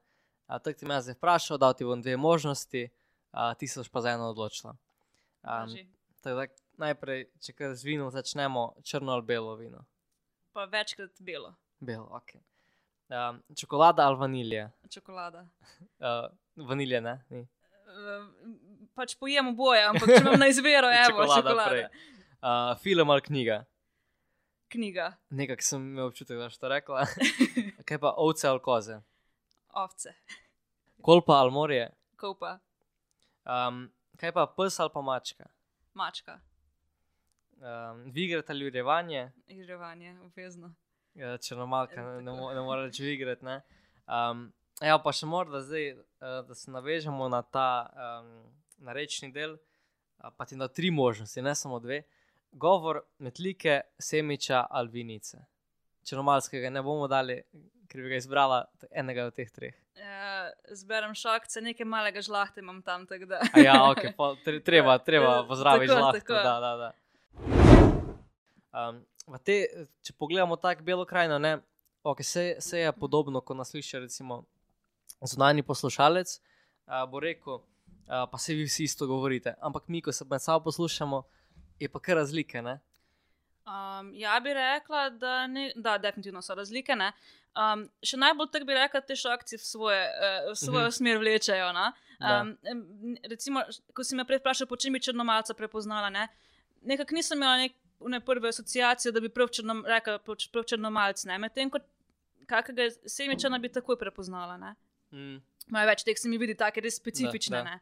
[0.48, 2.90] A, Tako ti me zdaj vprašal, da ti bom dve možnosti,
[3.32, 4.76] a, ti se boš pa za eno odločila.
[5.44, 5.78] Um,
[6.22, 6.48] tako da
[6.80, 9.84] najprej, če kar z vinom začnemo, črno ali belo vino.
[10.54, 12.36] Pa večkrat belo, Belo, ok.
[13.10, 14.70] Um, čokolada ali vanilija?
[14.90, 15.46] čokolada.
[16.00, 16.28] Uh,
[16.68, 17.42] vanilija ne, ni.
[17.42, 18.28] Uh,
[18.94, 21.70] pač pojem oboje, ampak če imam na izbiro, evo, Čokolada čokolada.
[21.70, 21.86] prej.
[22.40, 23.58] Uh, film ali knjiga?
[24.68, 27.06] Knjiga, Nekako sem imel občutek, da si to rekla.
[27.88, 29.00] Kaj pa ovce ali koze?
[29.76, 30.14] ovce,
[31.02, 31.90] Kolpa ali morje?
[32.16, 32.60] kopa,
[33.42, 33.88] Um,
[34.18, 35.48] kaj pa pes ali pa mačka?
[35.94, 36.40] mačka,
[37.60, 39.32] Um, Vigrati ali urevanje?
[39.48, 40.74] igrevanje, obvezno.
[41.16, 43.46] Ja, Črnomalka, ne, Ja, ne, mo- ne more reči vigrati.
[43.46, 43.62] ne.
[44.08, 46.00] Um, ja, pa še morda zdaj, uh,
[46.42, 47.90] da se navežemo na ta
[48.22, 48.30] um,
[48.78, 49.58] narečni del,
[50.18, 52.04] uh, pa ti na tri možnosti, ne samo dve.
[52.52, 55.38] Govor, metlike, semiča ali vinice.
[56.04, 57.44] črnomalskega ne bomo dali,
[57.88, 59.76] ker bi ga izbrala enega od teh treh.
[59.96, 63.06] Uh, zberem šokce, nekaj malega žlahte imam tam.
[63.58, 66.20] ja, ok, po, tre, treba, treba pozdraviti Tako, žlahto.
[66.20, 66.34] tako.
[66.34, 66.92] Da, da, da.
[68.72, 69.02] Um,
[69.44, 69.66] te,
[70.06, 71.58] če pogledamo tako belo krajino, ne,
[72.04, 74.44] okay, se, se je podobno, ko nas sliši recimo
[75.26, 76.36] zunani poslušalec,
[76.88, 80.42] uh, bo rekel, uh, pa se vi vsi isto govorite, ampak mi, ko se med
[80.42, 81.24] sabo poslušamo,
[81.80, 82.62] je pa kar razlike.
[82.62, 82.80] Ne?
[83.70, 86.96] Um, ja, bi rekla, da, ne, da definitivno so razlike.
[86.96, 87.12] ne.
[87.58, 90.96] Um, še najbolj tako bi rekla, te šokci v, svoje, uh, v svojo Mhm.
[90.96, 91.74] smer vlečejo.
[91.74, 91.92] Da.
[92.20, 92.58] Um,
[93.30, 93.62] recimo,
[93.94, 96.28] ko si me prej vprašal, po čem bi črnomalca prepoznala, ne?
[96.82, 97.74] nekako nisem imela nek,
[98.08, 101.26] ne prve asociacije, da bi prav, črnom, rekla, prav, prav črnomalc.
[101.40, 101.80] Medtem ko
[102.50, 104.58] kakega semičana bi takoj prepoznala.
[104.58, 104.76] Ne?
[105.12, 105.38] Mm.
[105.70, 107.64] Imajo več teh, se mi vidi, tako res specifične da.
[107.64, 107.80] ne,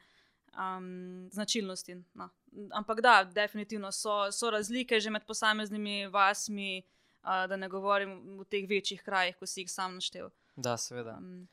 [0.57, 1.95] um, značilnosti.
[2.19, 2.29] No.
[2.75, 8.47] Ampak da, definitivno so, so razlike že med posameznimi vasmi, uh, da ne govorim v
[8.49, 10.31] teh večjih krajih, ko si jih sam naštel.
[10.55, 11.19] Da, seveda.
[11.21, 11.45] Um,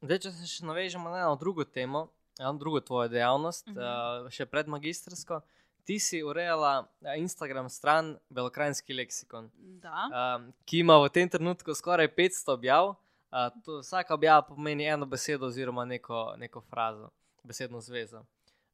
[0.00, 2.06] Zdaj, če se še navežemo na eno drugo temo,
[2.38, 3.74] eno drugo tvojo dejavnost, uh.
[3.74, 4.24] -huh.
[4.24, 5.42] uh, še pred magistrsko,
[5.88, 10.08] ti si urejala eh, Instagram stran Belokrajinski leksikon, da.
[10.12, 12.90] um, ki ima v tem trenutku skoraj 500 objav.
[13.28, 17.08] Uh, to, vsaka objava pomeni eno besedo oziroma neko, neko frazo,
[17.44, 18.22] besedno zvezo.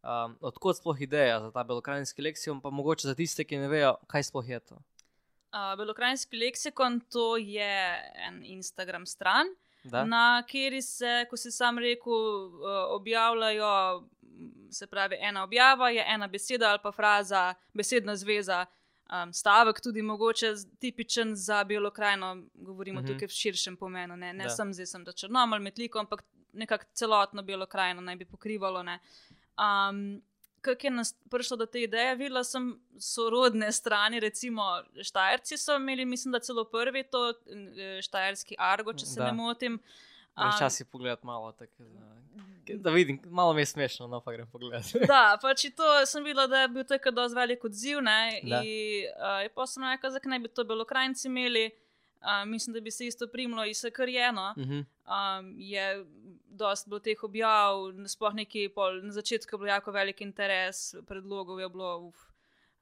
[0.03, 3.95] Um, odkot sploh ideja za ta belokrajinski leksikon, pa mogoče za tiste, ki ne vejo,
[4.11, 4.79] kaj sploh je to.
[5.55, 7.75] Uh, Belokrajinski leksikon to je
[8.27, 10.05] en Instagram stran, Da?
[10.05, 13.73] na kateri se, ko si sam rekel, uh, objavljajo,
[14.71, 18.67] se pravi, ena objava je ena beseda ali pa fraza, besedna zveza,
[19.13, 20.47] um, stavek, tudi mogoče
[20.79, 23.05] tipičen za biolokrajno, govorimo Mhm.
[23.05, 23.15] uh -huh.
[23.15, 27.43] tukaj v širšem pomenu, ne, ne sem zdaj sem da črnomal, metliko, ampak nekako celotno
[27.43, 28.83] biolokrajno naj bi pokrivalo.
[28.83, 28.99] Ne.
[29.59, 30.23] Um,
[30.61, 32.15] Kako je nas prišlo do te ideje?
[32.17, 34.63] Videla sem sorodne strani, recimo
[35.03, 39.27] Štajerci so imeli, mislim, da celo prvi to eh, Štajerski Argo, če se Da.
[39.27, 39.73] ne motim.
[40.37, 41.83] Um, Včasih pogled malo, tako,
[42.69, 44.85] da, vidim, malo mi je smešno, no pa grem pogledat.
[45.13, 48.01] Da, pač to sem videla, da je bil to kar dosti velik odziv.
[48.03, 48.63] Ne, Da.
[48.65, 51.71] in, uh, pa sem rekla, zakaj ne bi to belokrajnci imeli.
[52.25, 54.55] Uh, mislim, da bi se isto primlo in se kar je eno.
[54.59, 54.81] Mhm.
[55.05, 56.05] Um, je
[56.47, 61.61] dosti bilo teh objav, sploh neki pol, na začetku je bil jako velik interes, predlogov
[61.61, 62.23] je bilo, uf,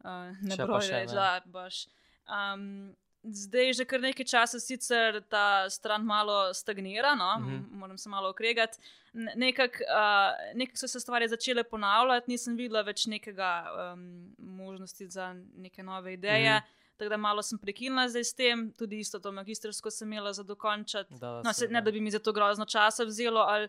[0.04, 1.06] uh, ne več, ne.
[1.10, 1.86] da baš.
[2.30, 7.38] Um, zdaj že kar nekaj časa sicer ta stran malo stagnira, no?
[7.38, 7.78] Mm -hmm.
[7.78, 8.78] moram se malo okregati.
[9.12, 15.34] Nekako uh, nekak so se stvari začele ponavljati, nisem videla več nekega um, možnosti za
[15.56, 16.50] neke nove ideje.
[16.50, 16.96] Mm -hmm.
[16.96, 20.42] Tako da malo sem prekinila zdaj s tem, tudi isto to magistrsko sem imela za
[20.42, 21.14] dokončati.
[21.18, 23.68] Da, No, se, ne da bi mi za to grozno časa vzelo, ali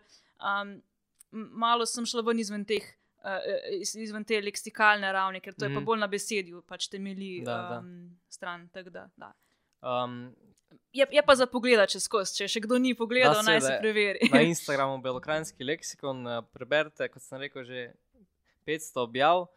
[0.61, 0.81] um,
[1.31, 2.83] malo sem šla ven izven, teh,
[3.73, 5.85] iz, izven te leksikalne ravni, ker to je pa Mhm.
[5.85, 7.79] bolj na besedju, pač temelji Da, da.
[7.79, 7.93] um,
[8.29, 8.67] stran.
[8.69, 9.31] tako Da, da.
[9.81, 10.35] Um,
[10.91, 13.79] Je, je pa za pogled čez skozi, če še kdo ni pogledal, Da, naj seveda.
[13.79, 14.29] preveri.
[14.31, 17.93] na Instagramu Belokrajinski leksikon uh, preberite, kot sem rekel, že
[18.65, 19.49] 500 objav uh,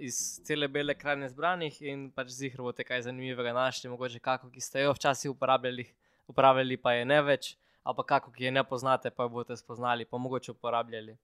[0.00, 4.60] iz cele bele krajine zbranih in pač zihro boste kaj zanimivega našli, mogoče kako, ki
[4.60, 5.86] ste jo včasih uporabljali,
[6.26, 9.56] uporabljali pa je ne več, ali pa kako, ki je ne poznate, pa jo boste
[9.56, 11.14] spoznali, pa mogoče uporabljali.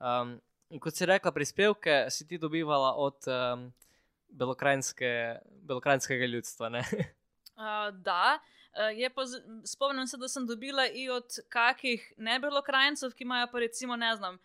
[0.00, 0.40] Um,
[0.78, 3.72] kot si rekla, prispevke si ti dobivala od um,
[4.28, 6.68] belokrajinske, belokrajinskega ljudstva.
[6.68, 6.84] Ne?
[7.60, 9.22] Uh, da, uh, pa,
[9.66, 14.38] spomnim se, da sem dobila i od kakih nebelokrajincev, ki imajo pa recimo, ne znam,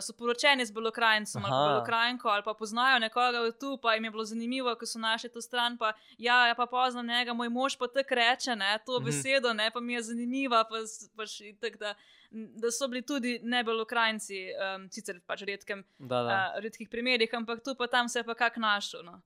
[0.00, 1.68] so poročeni z belokrajincem ali pa Aha.
[1.68, 5.30] belokrajinko ali pa poznajo nekoga od tu, pa jim je bilo zanimivo, ko so našli
[5.30, 8.92] to stran, pa ja, ja pa poznam njega, moj mož pa tako reče, ne, to
[8.94, 9.04] Mhm.
[9.04, 10.76] besedo, ne, pa mi je zanimiva, pa,
[11.16, 11.94] pač in tako da,
[12.32, 16.30] da so bili tudi nebelokrajinci, um, sicer pač redkem, Da, da.
[16.48, 19.02] uh, redkih primerih, ampak tu pa tam se je pa kak našel.
[19.02, 19.20] No.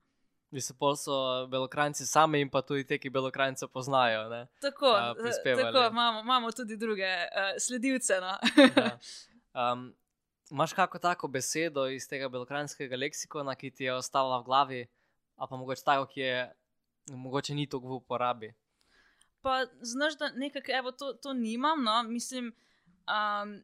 [0.51, 1.13] Vi se pol so
[1.47, 4.29] belokrajci sami in pa tudi te, ki belokrajce poznajo.
[4.29, 4.47] Ne?
[4.61, 5.63] Tako, eh, prispevali.
[5.65, 8.13] tako imamo, imamo tudi druge uh, sledilce.
[8.17, 8.37] No.
[8.75, 8.97] Ja.
[9.71, 9.93] Um,
[10.51, 14.85] Imáš kako tako besedo iz tega belokrajinskega leksikona, ki ti je ostala v glavi,
[15.35, 16.37] ali pa mogoče tako, ki je
[17.11, 18.53] mogoče ni tako v uporabi?
[19.47, 22.53] pa znaš, da nekako, evo, to, to nimam, no, mislim.
[23.07, 23.63] Um,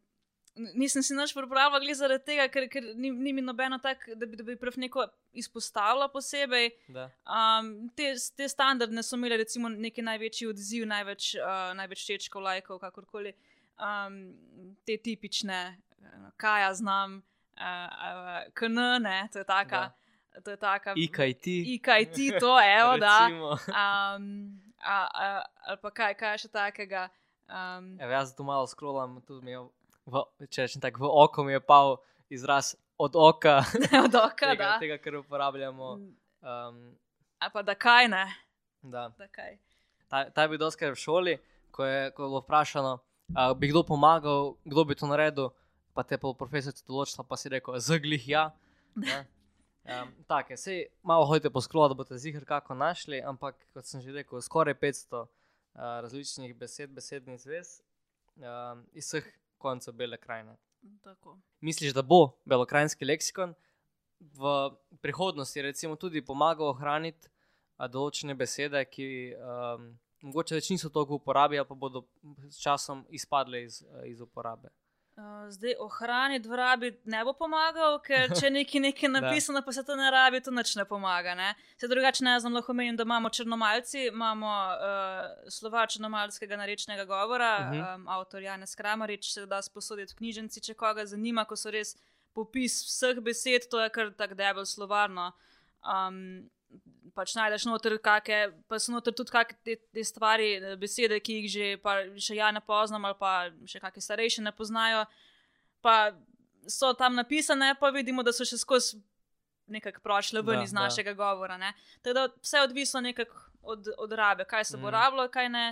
[0.56, 4.28] Nisem si nič pripravila, glede zaradi tega, ker, ker ni, ni mi nobeno tako, da
[4.30, 6.70] bi, da bi prav neko izpostavila posebej.
[6.94, 7.08] Da.
[7.26, 12.84] Um, te, te standardne so imele, recimo, neki največji odziv, največ, uh, največ čečkov, lajkov,
[12.86, 13.34] kakorkoli.
[13.82, 14.20] Um,
[14.86, 15.58] te tipične,
[16.38, 17.22] kaj jaz znam,
[17.58, 19.92] uh, uh, KN, ne, to je taka.
[20.44, 20.94] To je taka.
[20.98, 21.48] IKT.
[21.48, 23.30] IKT, to je, evo, da.
[23.30, 27.08] Um, a, a, ali pa kaj, kaj še takega.
[27.48, 29.62] Um, Evo, jaz tu malo skrolam, tudi mi je,
[30.10, 31.98] v, če rečem tako, v oko mi je pal
[32.34, 33.62] izraz od oka,
[34.08, 34.78] od oka, tega, da.
[34.82, 35.94] tega, kar uporabljamo.
[36.42, 36.82] Um,
[37.40, 38.26] Ali pa da kaj ne.
[38.82, 39.10] da.
[39.18, 39.58] Da kaj.
[40.08, 41.38] Ta, ta je bil doskrat v šoli,
[41.72, 45.52] ko je, ko je bilo vprašano, uh, bi kdo pomagal, kdo bi to naredil,
[45.94, 48.50] pa te pa profesorica določila, pa si rekel, zaglih ja.
[48.96, 49.24] Ne?
[49.84, 53.84] Um, Tako je, sej malo hodite po sklo, da boste zihar kako našli, ampak kot
[53.84, 55.28] sem že rekel, skoraj 500 uh,
[55.76, 57.82] različnih besed, besednih zvez
[58.40, 59.28] um, iz vseh
[59.60, 60.56] koncev bele krajine.
[61.04, 61.36] Tako.
[61.60, 63.52] Misliš, da bo belokrajinski leksikon
[64.40, 64.72] v
[65.04, 67.28] prihodnosti recimo, tudi pomagal ohraniti
[67.76, 69.90] a, določene besede, ki um,
[70.24, 72.06] mogoče več niso toliko v uporabi, pa bodo
[72.48, 74.72] s časom izpadle iz, iz uporabe?
[75.16, 79.84] Uh, zdaj, ohraniti v rabi ne bo pomagal, ker če nekaj, nekaj napisano, pa se
[79.86, 81.36] to ne rabi, to nič ne pomaga.
[81.38, 81.52] Ne?
[81.78, 87.52] Se drugače ne znam, lahko menim, da imamo črnomalci, imamo uh, slova črnomalskega narečnega govora,
[87.62, 87.78] uh Mhm.
[87.82, 87.96] -huh.
[87.96, 91.96] um, avtor Janez Kramarič se da sposoditi v knjižnici, če koga zanima, ko so res
[92.34, 95.32] popis vseh besed, to je kar tako debel slovarno.
[95.86, 96.50] Um,
[97.14, 101.34] pač najdeš noter, kake, pa so noter tudi kakšne te, te stvari, eh, besede, ki
[101.36, 103.34] jih že, pa, še ja ne poznam, ali pa
[103.66, 105.06] še kakšne starejše ne poznajo.
[105.82, 106.12] Pa
[106.66, 108.98] so tam napisane, pa vidimo, da so še skozi
[109.68, 110.80] nekako prošle ven Da, iz da.
[110.82, 111.58] našega govora.
[111.58, 111.74] Ne?
[112.02, 114.94] Tako da vse je odvisno nekako od, od rabe, kaj se bo Mhm.
[114.94, 115.66] rabilo, kaj ne.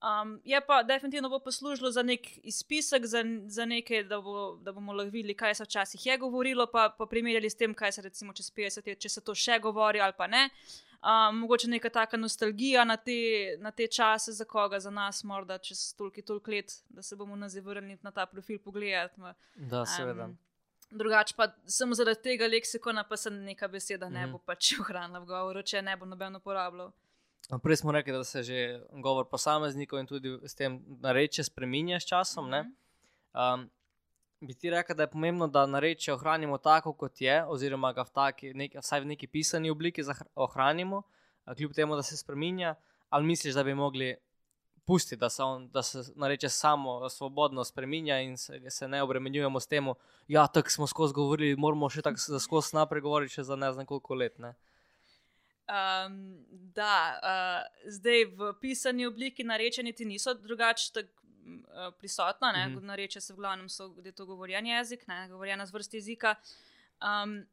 [0.00, 4.72] Um, je pa definitivno bo poslužilo za nek izpisek, za, za nekaj, da, bo, da
[4.72, 8.02] bomo lahko videli, kaj se včasih je govorilo, pa, pa primerjali s tem, kaj se
[8.02, 10.46] recimo čez 50 let, če se to še govori ali pa ne.
[11.00, 13.12] Um, mogoče neka taka nostalgija na te,
[13.58, 17.36] na te čase, za koga, za nas, morda čez toliko, toliko let, da se bomo
[17.36, 19.20] nazaj vrnili na ta profil pogledati.
[19.56, 20.24] Da, seveda.
[20.24, 20.38] Em,
[20.90, 24.32] Drugače pa samo zaradi tega leksikona, pa se neka beseda ne Mhm.
[24.32, 26.90] bo pač ohranila v govoru, če ne bo noben uporabljal.
[27.48, 32.00] No, Prej smo rekli, da se že govor posameznikov in tudi s tem narečje spreminja
[32.00, 32.44] s časom.
[32.44, 32.50] Mhm.
[32.50, 32.64] ne.
[33.34, 33.70] Um,
[34.40, 38.10] bi ti rekel, da je pomembno, da narečje ohranimo tako, kot je, oziroma ga v
[38.10, 40.02] taki, nek, vsaj v neki pisani obliki
[40.34, 41.02] ohranimo,
[41.56, 42.74] kljub temu, da se spreminja,
[43.08, 44.16] ali misliš, da bi mogli
[44.86, 49.60] pustiti, da se, on, da se narečje samo svobodno spreminja in se, se ne obremenjujemo
[49.60, 49.94] s tem, da
[50.28, 53.86] ja, tako smo skozi govorili, moramo še tako skozi naprej govoriti, še za ne znam
[53.86, 54.38] koliko let.
[54.38, 54.54] Ne?
[55.70, 62.52] Um, da, uh, zdaj v pisani obliki narečja niti niso drugače tak, uh, prisotna.
[62.52, 62.78] Mm Mhm.
[62.78, 62.84] -hmm.
[62.86, 66.34] Narečja se v glavnem so, da je to govorjen jezik, ne, govorjena zvrst jezika.
[67.00, 67.46] Um,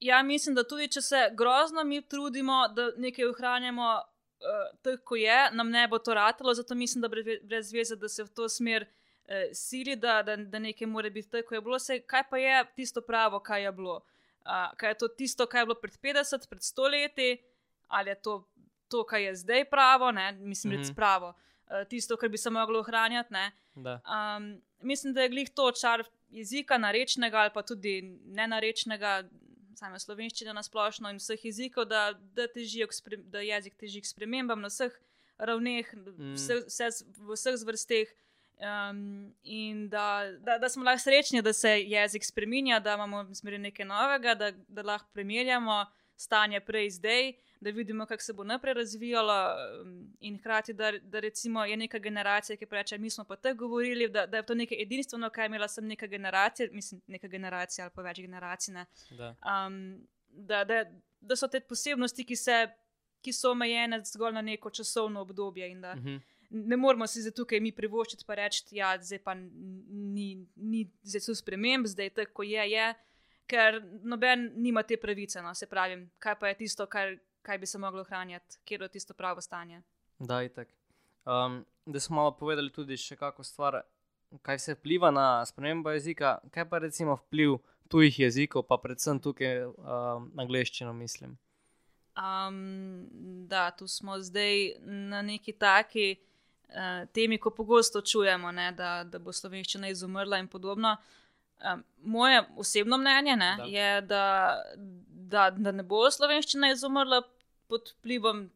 [0.00, 4.00] ja, mislim, da tudi če se grozno mi trudimo, da nekaj ohranjamo
[4.40, 8.08] uh, tako, je, nam ne bo to ratalo, zato mislim, da brez, brez veze, da
[8.08, 8.86] se v to smer
[9.24, 11.78] uh, sili, da, da, da nekaj mora biti tako, kot je bilo.
[11.78, 14.00] Sej, kaj pa je tisto pravo, kaj je bilo?
[14.40, 17.42] Uh, kaj je to tisto, kar je bilo pred 50, pred 100 leti,
[17.90, 18.48] ali je to,
[18.88, 20.32] to kar je zdaj pravo, ne?
[20.32, 20.94] mislim, mm -hmm.
[20.94, 23.34] pravo, uh, tisto, kar bi se moglo ohranjati.
[23.74, 29.24] Um, mislim, da je glih to čar jezika, narečnega ali pa tudi nenarečnega,
[29.80, 32.48] same slovenščine na splošno in vseh jezikov, da, da,
[32.90, 34.92] spre, da jezik teži k spremembam na vseh
[35.38, 36.34] ravneh, Mm.
[36.34, 38.08] vse, vse, v vseh zvrsteh.
[38.60, 43.58] Um, in da, da, da smo lahko srečni, da se jezik spremenja, da imamo zmeraj
[43.58, 48.74] nekaj novega, da, da lahko primerjamo stanje prej zdaj, da vidimo, kako se bo naprej
[48.74, 49.34] razvijalo.
[50.20, 54.08] In hkrati, da, da recimo je neka generacija, ki reče: Mi smo pa tako govorili,
[54.08, 57.84] da, da je to nekaj edinstveno, kar je imela sem neka generacija, mislim, neka generacija
[57.84, 58.74] ali pa več generacij.
[58.74, 59.34] Ne, Da.
[59.66, 60.84] um, da, da,
[61.20, 62.68] da so te posebnosti, ki, se,
[63.20, 65.74] ki so omejene zgolj na neko časovno obdobje.
[65.76, 66.16] Da Mhm.
[66.50, 70.80] ne moramo si zdaj tukaj mi privoščiti pa reči, da ja, zdaj pa ni, ni
[71.02, 72.94] zdaj so sprememb, zdaj je tako, je, je,
[73.46, 75.42] ker noben nima te pravice.
[75.42, 78.88] No, se pravi, kaj pa je tisto, kar, kaj bi se moglo ohranjati, kje je
[78.88, 79.82] tisto pravo stanje.
[80.18, 80.68] Da, itak.
[81.24, 83.80] Um, da smo malo povedali tudi še kako stvar,
[84.42, 89.64] kaj se vpliva na spremembo jezika, kaj pa recimo vpliv tujih jezikov, pa predvsem tukaj
[89.66, 91.36] um, angliščino, mislim.
[92.20, 93.06] Um,
[93.48, 96.16] da, tu smo zdaj na neki taki
[96.68, 100.96] uh, temi, ko pogosto čujemo, ne, da, da bo slovenščina izumrla in podobno.
[101.60, 103.64] Um, moje osebno mnenje ne, Da.
[103.64, 103.70] da.
[103.70, 104.24] je, da,
[105.30, 107.22] da, da ne bo slovenščina izumrla
[107.70, 108.48] pod vplivom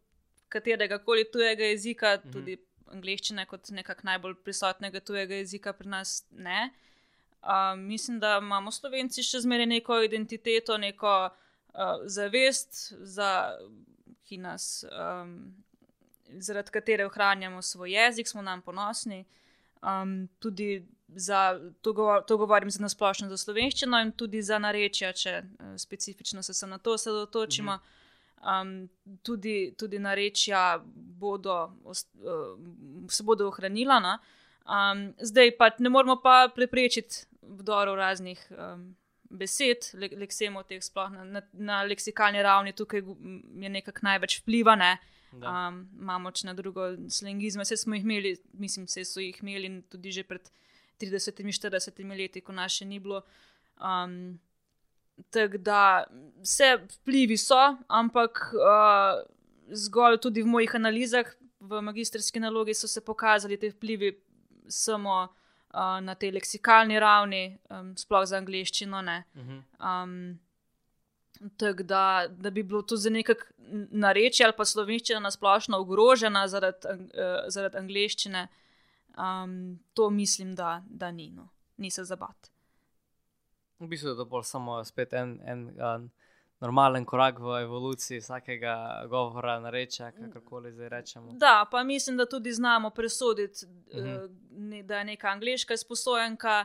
[0.53, 2.29] katerega koli tujega jezika, Mhm.
[2.29, 2.33] mhm.
[2.33, 2.59] tudi
[2.95, 6.25] angliščine, kot nekako najbolj prisotnega tujega jezika pri nas.
[6.31, 6.71] Ne.
[7.45, 13.31] Um, mislim, da imamo Slovenci še zmeraj neko identiteto, neko uh, zavest, za,
[14.25, 15.35] ki nas, um,
[16.41, 19.25] zaradi katere ohranjamo svoj jezik, smo nam ponosni.
[19.83, 20.87] Um, tudi
[21.17, 25.75] za, to, govor, to govorim za nasplošno za slovenščino in tudi za narečja, če uh,
[25.79, 27.79] specifično se, se na to osredotočimo.
[28.45, 28.89] Um,
[29.23, 32.59] tudi, tudi narečja bodo, ost- uh,
[33.11, 34.01] se bodo ohranila.
[34.01, 34.19] No?
[34.65, 38.95] Um, zdaj pa ne moramo pa preprečiti vdorov raznih um,
[39.31, 43.03] besed, le, leksemoteh, sploh na, na, na leksikalni ravni, tukaj
[43.61, 44.77] je nekako največ vpliva.
[44.77, 44.97] Ne?
[45.41, 45.51] Da.
[45.69, 49.71] Um, imamo še na drugo slengizme, vse smo jih imeli, mislim, vse so jih imeli
[49.91, 50.51] tudi že pred
[51.01, 53.23] 30-40 leti, ko nas še ni bilo.
[53.79, 54.39] Um,
[55.31, 56.05] Tako da
[56.43, 59.21] vse vplivi so, ampak uh,
[59.71, 61.29] zgolj tudi v mojih analizah,
[61.61, 64.11] v magistrski nalogi so se pokazali ti vplivi
[64.67, 69.05] samo uh, na tej leksikalni ravni, um, sploh za angliščino.
[69.07, 69.23] Ne.
[69.79, 70.35] Um,
[71.57, 73.53] Tako da, da bi bilo to za nekak
[73.91, 78.47] narečje ali pa slovenščina nasplošno ogrožena zaradi, eh, zaradi angliščine,
[79.17, 79.55] um,
[79.95, 81.31] to mislim, da, da ni.
[81.31, 81.49] No.
[81.77, 82.51] Ni se zabati.
[83.81, 86.11] V bistvu je to bolj samo spet en, en, en
[86.61, 88.75] normalen korak v evoluciji vsakega
[89.07, 91.33] govora, narečja, kakorkoli zdaj rečemo.
[91.33, 94.09] Da, pa mislim, da tudi znamo presoditi, Mhm.
[94.09, 94.31] uh,
[94.85, 96.65] da je neka angliška sposojenka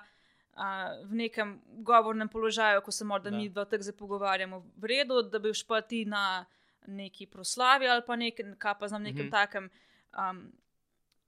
[0.54, 0.60] uh,
[1.04, 3.38] v nekem govornem položaju, ko se morda Da.
[3.38, 6.46] mi dva tako zdaj pogovarjamo, v redu, da bi šla ti na
[6.88, 9.26] neki proslavi ali pa nek, kaj pa znam, nekem Mhm.
[9.26, 9.32] mhm.
[9.32, 9.70] takem
[10.14, 10.52] um,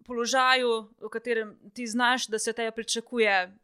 [0.05, 3.57] položaju, v katerem ti znaš, da se te pričakuje.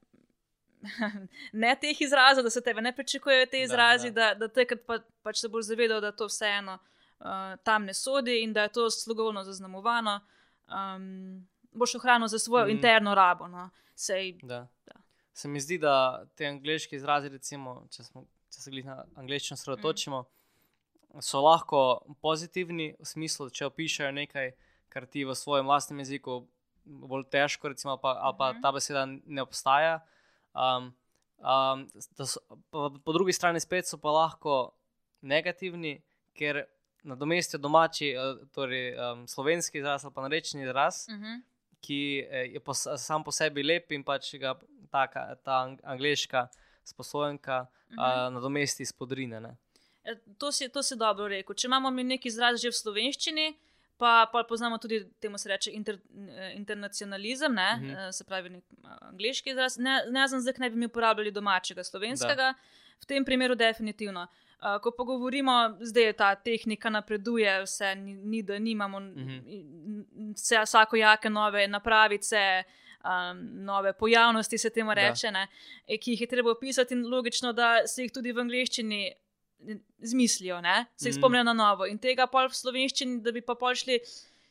[1.51, 4.21] ne teh izrazov, da se tebe ne pričakujejo te izrazi, da.
[4.21, 6.77] da, da, da takrat pa, pač se boš zavedal, da to vseeno
[7.19, 7.27] uh,
[7.63, 10.19] tam ne sodi in da je to slogovno zaznamovano,
[10.67, 12.69] um, boš ohranil za svojo mm.
[12.69, 13.47] interno rabo.
[13.47, 13.69] No.
[13.95, 14.67] Sej, Da.
[14.85, 15.01] Da.
[15.33, 19.57] Se mi zdi, da te angliški izrazi, recimo, če, smo, če se glih na angliščino
[19.57, 21.21] sredotočimo, mm.
[21.21, 24.51] so lahko pozitivni v smislu, da če opišajo nekaj,
[24.89, 26.47] kar ti v svojem lastnem jeziku
[26.85, 28.61] bolj težko, recimo, ali pa, ali pa Mhm.
[28.61, 29.99] ta beseda ne obstaja.
[30.55, 30.93] Um,
[31.37, 32.39] um, so,
[32.71, 34.71] po, po drugi strani spet so pa lahko
[35.21, 36.01] negativni,
[36.33, 36.63] ker
[37.03, 41.41] nadomestijo domači, eh, torej um, slovenski izraz ali pa narečni izraz uh -huh.
[41.81, 44.55] ki eh, je pos, sam po sebi lep in pač ga
[44.91, 46.47] ta, ta ang- angliška
[46.83, 47.99] sposojenka uh Mhm.
[47.99, 48.27] -huh.
[48.27, 49.39] uh, nadomesti iz podrine.
[49.39, 49.57] Ne?
[50.03, 51.55] E, To si, to si dobro rekel.
[51.55, 53.57] Če imamo mi neki izraz že v slovenščini,
[53.97, 55.97] pa, pa poznamo tudi temu se reče inter,
[56.29, 57.75] eh, internacionalizem, ne?
[57.75, 57.89] Mhm.
[57.91, 59.77] uh se pravi nek a, angliški izraz.
[59.77, 62.53] Ne, ne znam, zakaj ne bi mi uporabljali domačega slovenskega.
[63.01, 64.27] V tem primeru definitivno.
[64.57, 69.31] Uh, ko pa govorimo, zdaj je ta tehnika napreduje, vse ni, ni da nimamo Mhm.
[69.31, 70.33] mm.
[70.33, 72.63] vse, vsakojake nove napravice.
[72.97, 74.93] Um, nove pojavnosti se temu Da.
[74.93, 75.47] reče, ne,
[75.87, 79.13] eh, ki jih je treba opisati, in logično, da se jih tudi v angleščini
[80.01, 80.85] zmislijo, ne?
[80.95, 81.21] se jih Mhm.
[81.21, 81.85] spomnijo na novo.
[81.85, 83.99] In tega pol v slovenščini, da bi pa pol šli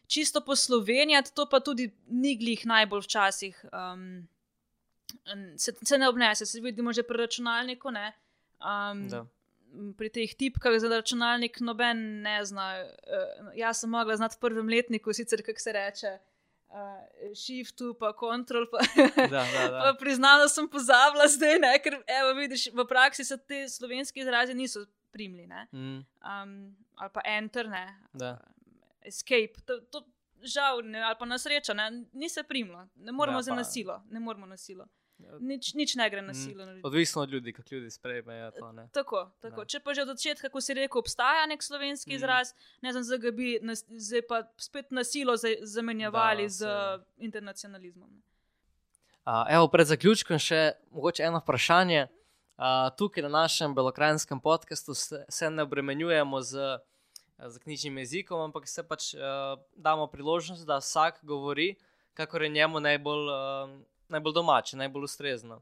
[0.07, 3.65] čisto po Sloveniji, to pa tudi ni glih najbolj včasih.
[3.73, 4.29] Um,
[5.57, 7.91] se, se ne obnese, se vidimo že pri računalniku.
[7.91, 8.13] Ne?
[8.61, 9.27] Um, Da.
[9.99, 12.85] pri teh tipkah za računalnik noben ne zna.
[13.07, 16.19] Uh, jaz sem mogla znati v prvem letniku, sicer kako se reče.
[16.69, 16.99] Uh,
[17.33, 18.79] Shiftu, pa kontrol, pa,
[19.17, 19.79] Da, da, da.
[19.83, 24.21] pa priznam, da sem pozabila zdaj, ne, ker evo, vidiš, v praksi se te slovenski
[24.21, 25.47] izrazi niso primli.
[25.47, 26.53] Ne, Mm, um,
[26.97, 28.35] ali pa enter, ne, da.
[29.03, 29.63] escape.
[29.65, 30.03] To, to,
[30.45, 32.87] žal, ne, ali pa na srečo, ne, ni se primlo.
[32.97, 34.87] Ne moramo Ja, ja, za pa- nasilo, ne moramo nasilo.
[35.41, 36.61] Nič, nič ne gre na Mm, silo.
[36.61, 36.87] narediti.
[36.87, 38.73] Odvisno od ljudi, kako ljudi sprejmejo to.
[38.73, 38.89] Ne?
[38.93, 39.57] Tako, tako.
[39.57, 39.65] Da.
[39.67, 42.15] Če pa že od začetka, ko si rekel, obstaja nek slovenski mm.
[42.15, 42.53] izraz,
[42.83, 47.05] ne znam, zdaj bi nas, zdaj pa spet na silo za- zamenjavali Da, z seveda.
[47.19, 48.11] internacionalizmom.
[48.11, 48.21] ne.
[49.25, 50.61] Uh, evo, pred zaključkom še
[50.91, 52.07] mogoče eno vprašanje.
[52.55, 56.79] Uh, tukaj na našem belokrajinskem podkastu se, se ne obremenjujemo z,
[57.39, 59.21] z knjižnim jezikom, ampak se pač uh,
[59.75, 61.75] damo priložnost, da vsak govori,
[62.15, 63.71] kakor je njemu najbolj, uh,
[64.09, 65.61] najbolj domače, najbolj ustrezno.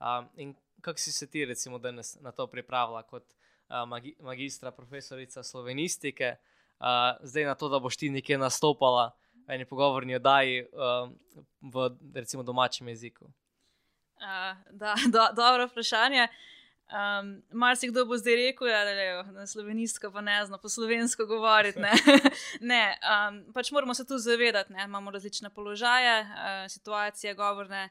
[0.00, 4.70] Uh, in kako si se ti, recimo, danes na to pripravila kot uh, magi, magistra,
[4.70, 6.36] profesorica slovenistike,
[6.80, 6.86] uh,
[7.22, 9.12] zdaj na to, da boš ti nekje nastopala
[9.46, 11.10] v eni pogovorni oddaji uh,
[11.60, 13.24] v recimo domačem jeziku.
[13.24, 16.28] Uh, da, do, dobro vprašanje.
[16.92, 20.58] Um, Mar si kdo bo zdaj rekel, ja, da je na slovenistko pa ne zna
[20.58, 21.80] po slovensko govoriti.
[21.80, 21.92] Ne,
[22.72, 27.88] ne um, pač moramo se tu zavedati, da imamo različne položaje, uh, situacije, govorne.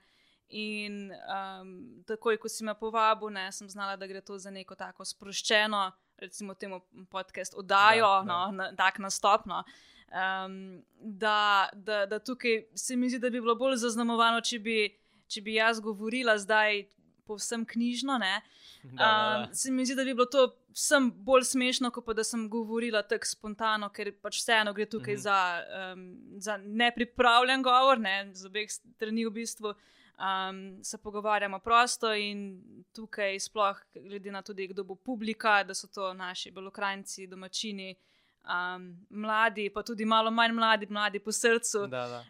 [0.49, 4.75] In um, takoj, ko si me povabil, ne, sem znala, da gre to za neko
[4.75, 8.33] tako sproščeno, recimo, temu podcast oddajo, Da, da.
[8.33, 9.63] no, na, tak nastopno.
[10.11, 14.79] Um, da, da, da tukaj se mi zdi, da bi bilo bolj zaznamovano, če bi,
[15.27, 16.83] če bi jaz govorila zdaj
[17.31, 18.19] povsem knjižno.
[18.21, 18.35] Ne,
[18.83, 22.13] Da, da, Um, se mi zdi, da bi bilo to vsem bolj smešno, kot pa
[22.13, 25.21] da sem govorila tako spontano, ker pač vseeno gre tukaj mm -hmm.
[25.21, 25.63] za,
[25.93, 29.73] um, za nepripravljen govor, ne, z obeh strani v bistvu.
[30.21, 32.61] Um, se pogovarjamo prosto in
[32.93, 37.95] tukaj, sploh glede na to, kdo bo publika, da so to naši belokrajci, domačini,
[38.43, 41.87] um, mladi, pa tudi malo manj mladi, mladi po srcu.
[41.87, 42.19] da, da.
[42.19, 42.23] Uh,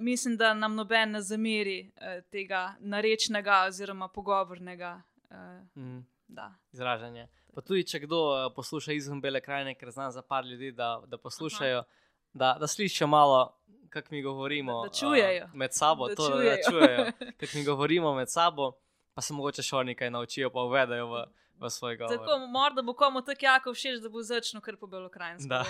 [0.00, 5.02] mislim, da nam noben ne zameri uh, tega narečnega oziroma pogovornega.
[5.24, 5.36] Uh,
[5.76, 6.06] Mm.
[6.28, 6.54] Da.
[6.72, 7.28] izražanje.
[7.54, 11.02] Pa tudi, če kdo eh, posluša izven Bele krajine, ker znam za par ljudi, da,
[11.06, 11.84] da poslušajo,
[12.32, 13.54] da, da slišijo malo,
[13.88, 14.72] kako mi govorimo.
[14.74, 15.44] Da- da čujejo.
[15.44, 16.58] eh, med sabo, Da to, da, da čujejo.
[16.70, 17.04] čujejo,
[17.40, 18.72] kako mi govorimo med sabo,
[19.16, 21.20] pa se mogoče še oni kaj naučijo, pa uvedajo v,
[21.62, 22.12] v svoj govor.
[22.12, 25.48] Tako, morda bo komu tako jako všeč, da bo začel kar po belokrajinsko.
[25.48, 25.64] Da.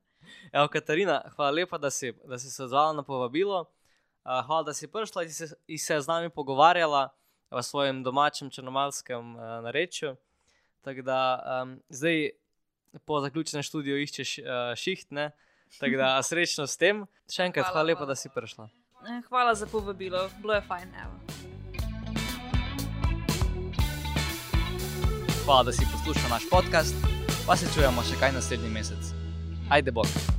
[0.56, 3.66] Evo, Katarina, hvala lepa, da si, da si se odzvala na povabilo.
[4.24, 7.10] Uh, hvala, da si prišla in se, in se z nami pogovarjala
[7.52, 10.16] v svojem domačem črnomalskem uh, narečju.
[10.80, 11.20] Tako da
[11.62, 12.30] um, zdaj
[13.04, 15.30] po zaključenem študiju iščeš uh, šiht, ne?
[15.78, 17.04] tako da srečno s tem.
[17.28, 18.14] Še enkrat hvala, Hvala, hvala lepa, hvala.
[18.14, 18.70] da si prišla.
[19.06, 20.94] Eh, Hvala za povabilo, bilo je fajn.
[21.04, 21.45] Evo.
[25.46, 26.94] Hvala, da si poslušal naš podcast,
[27.46, 29.12] pa se čujemo še kaj naslednji mesec.
[29.70, 30.35] Ajde, bog.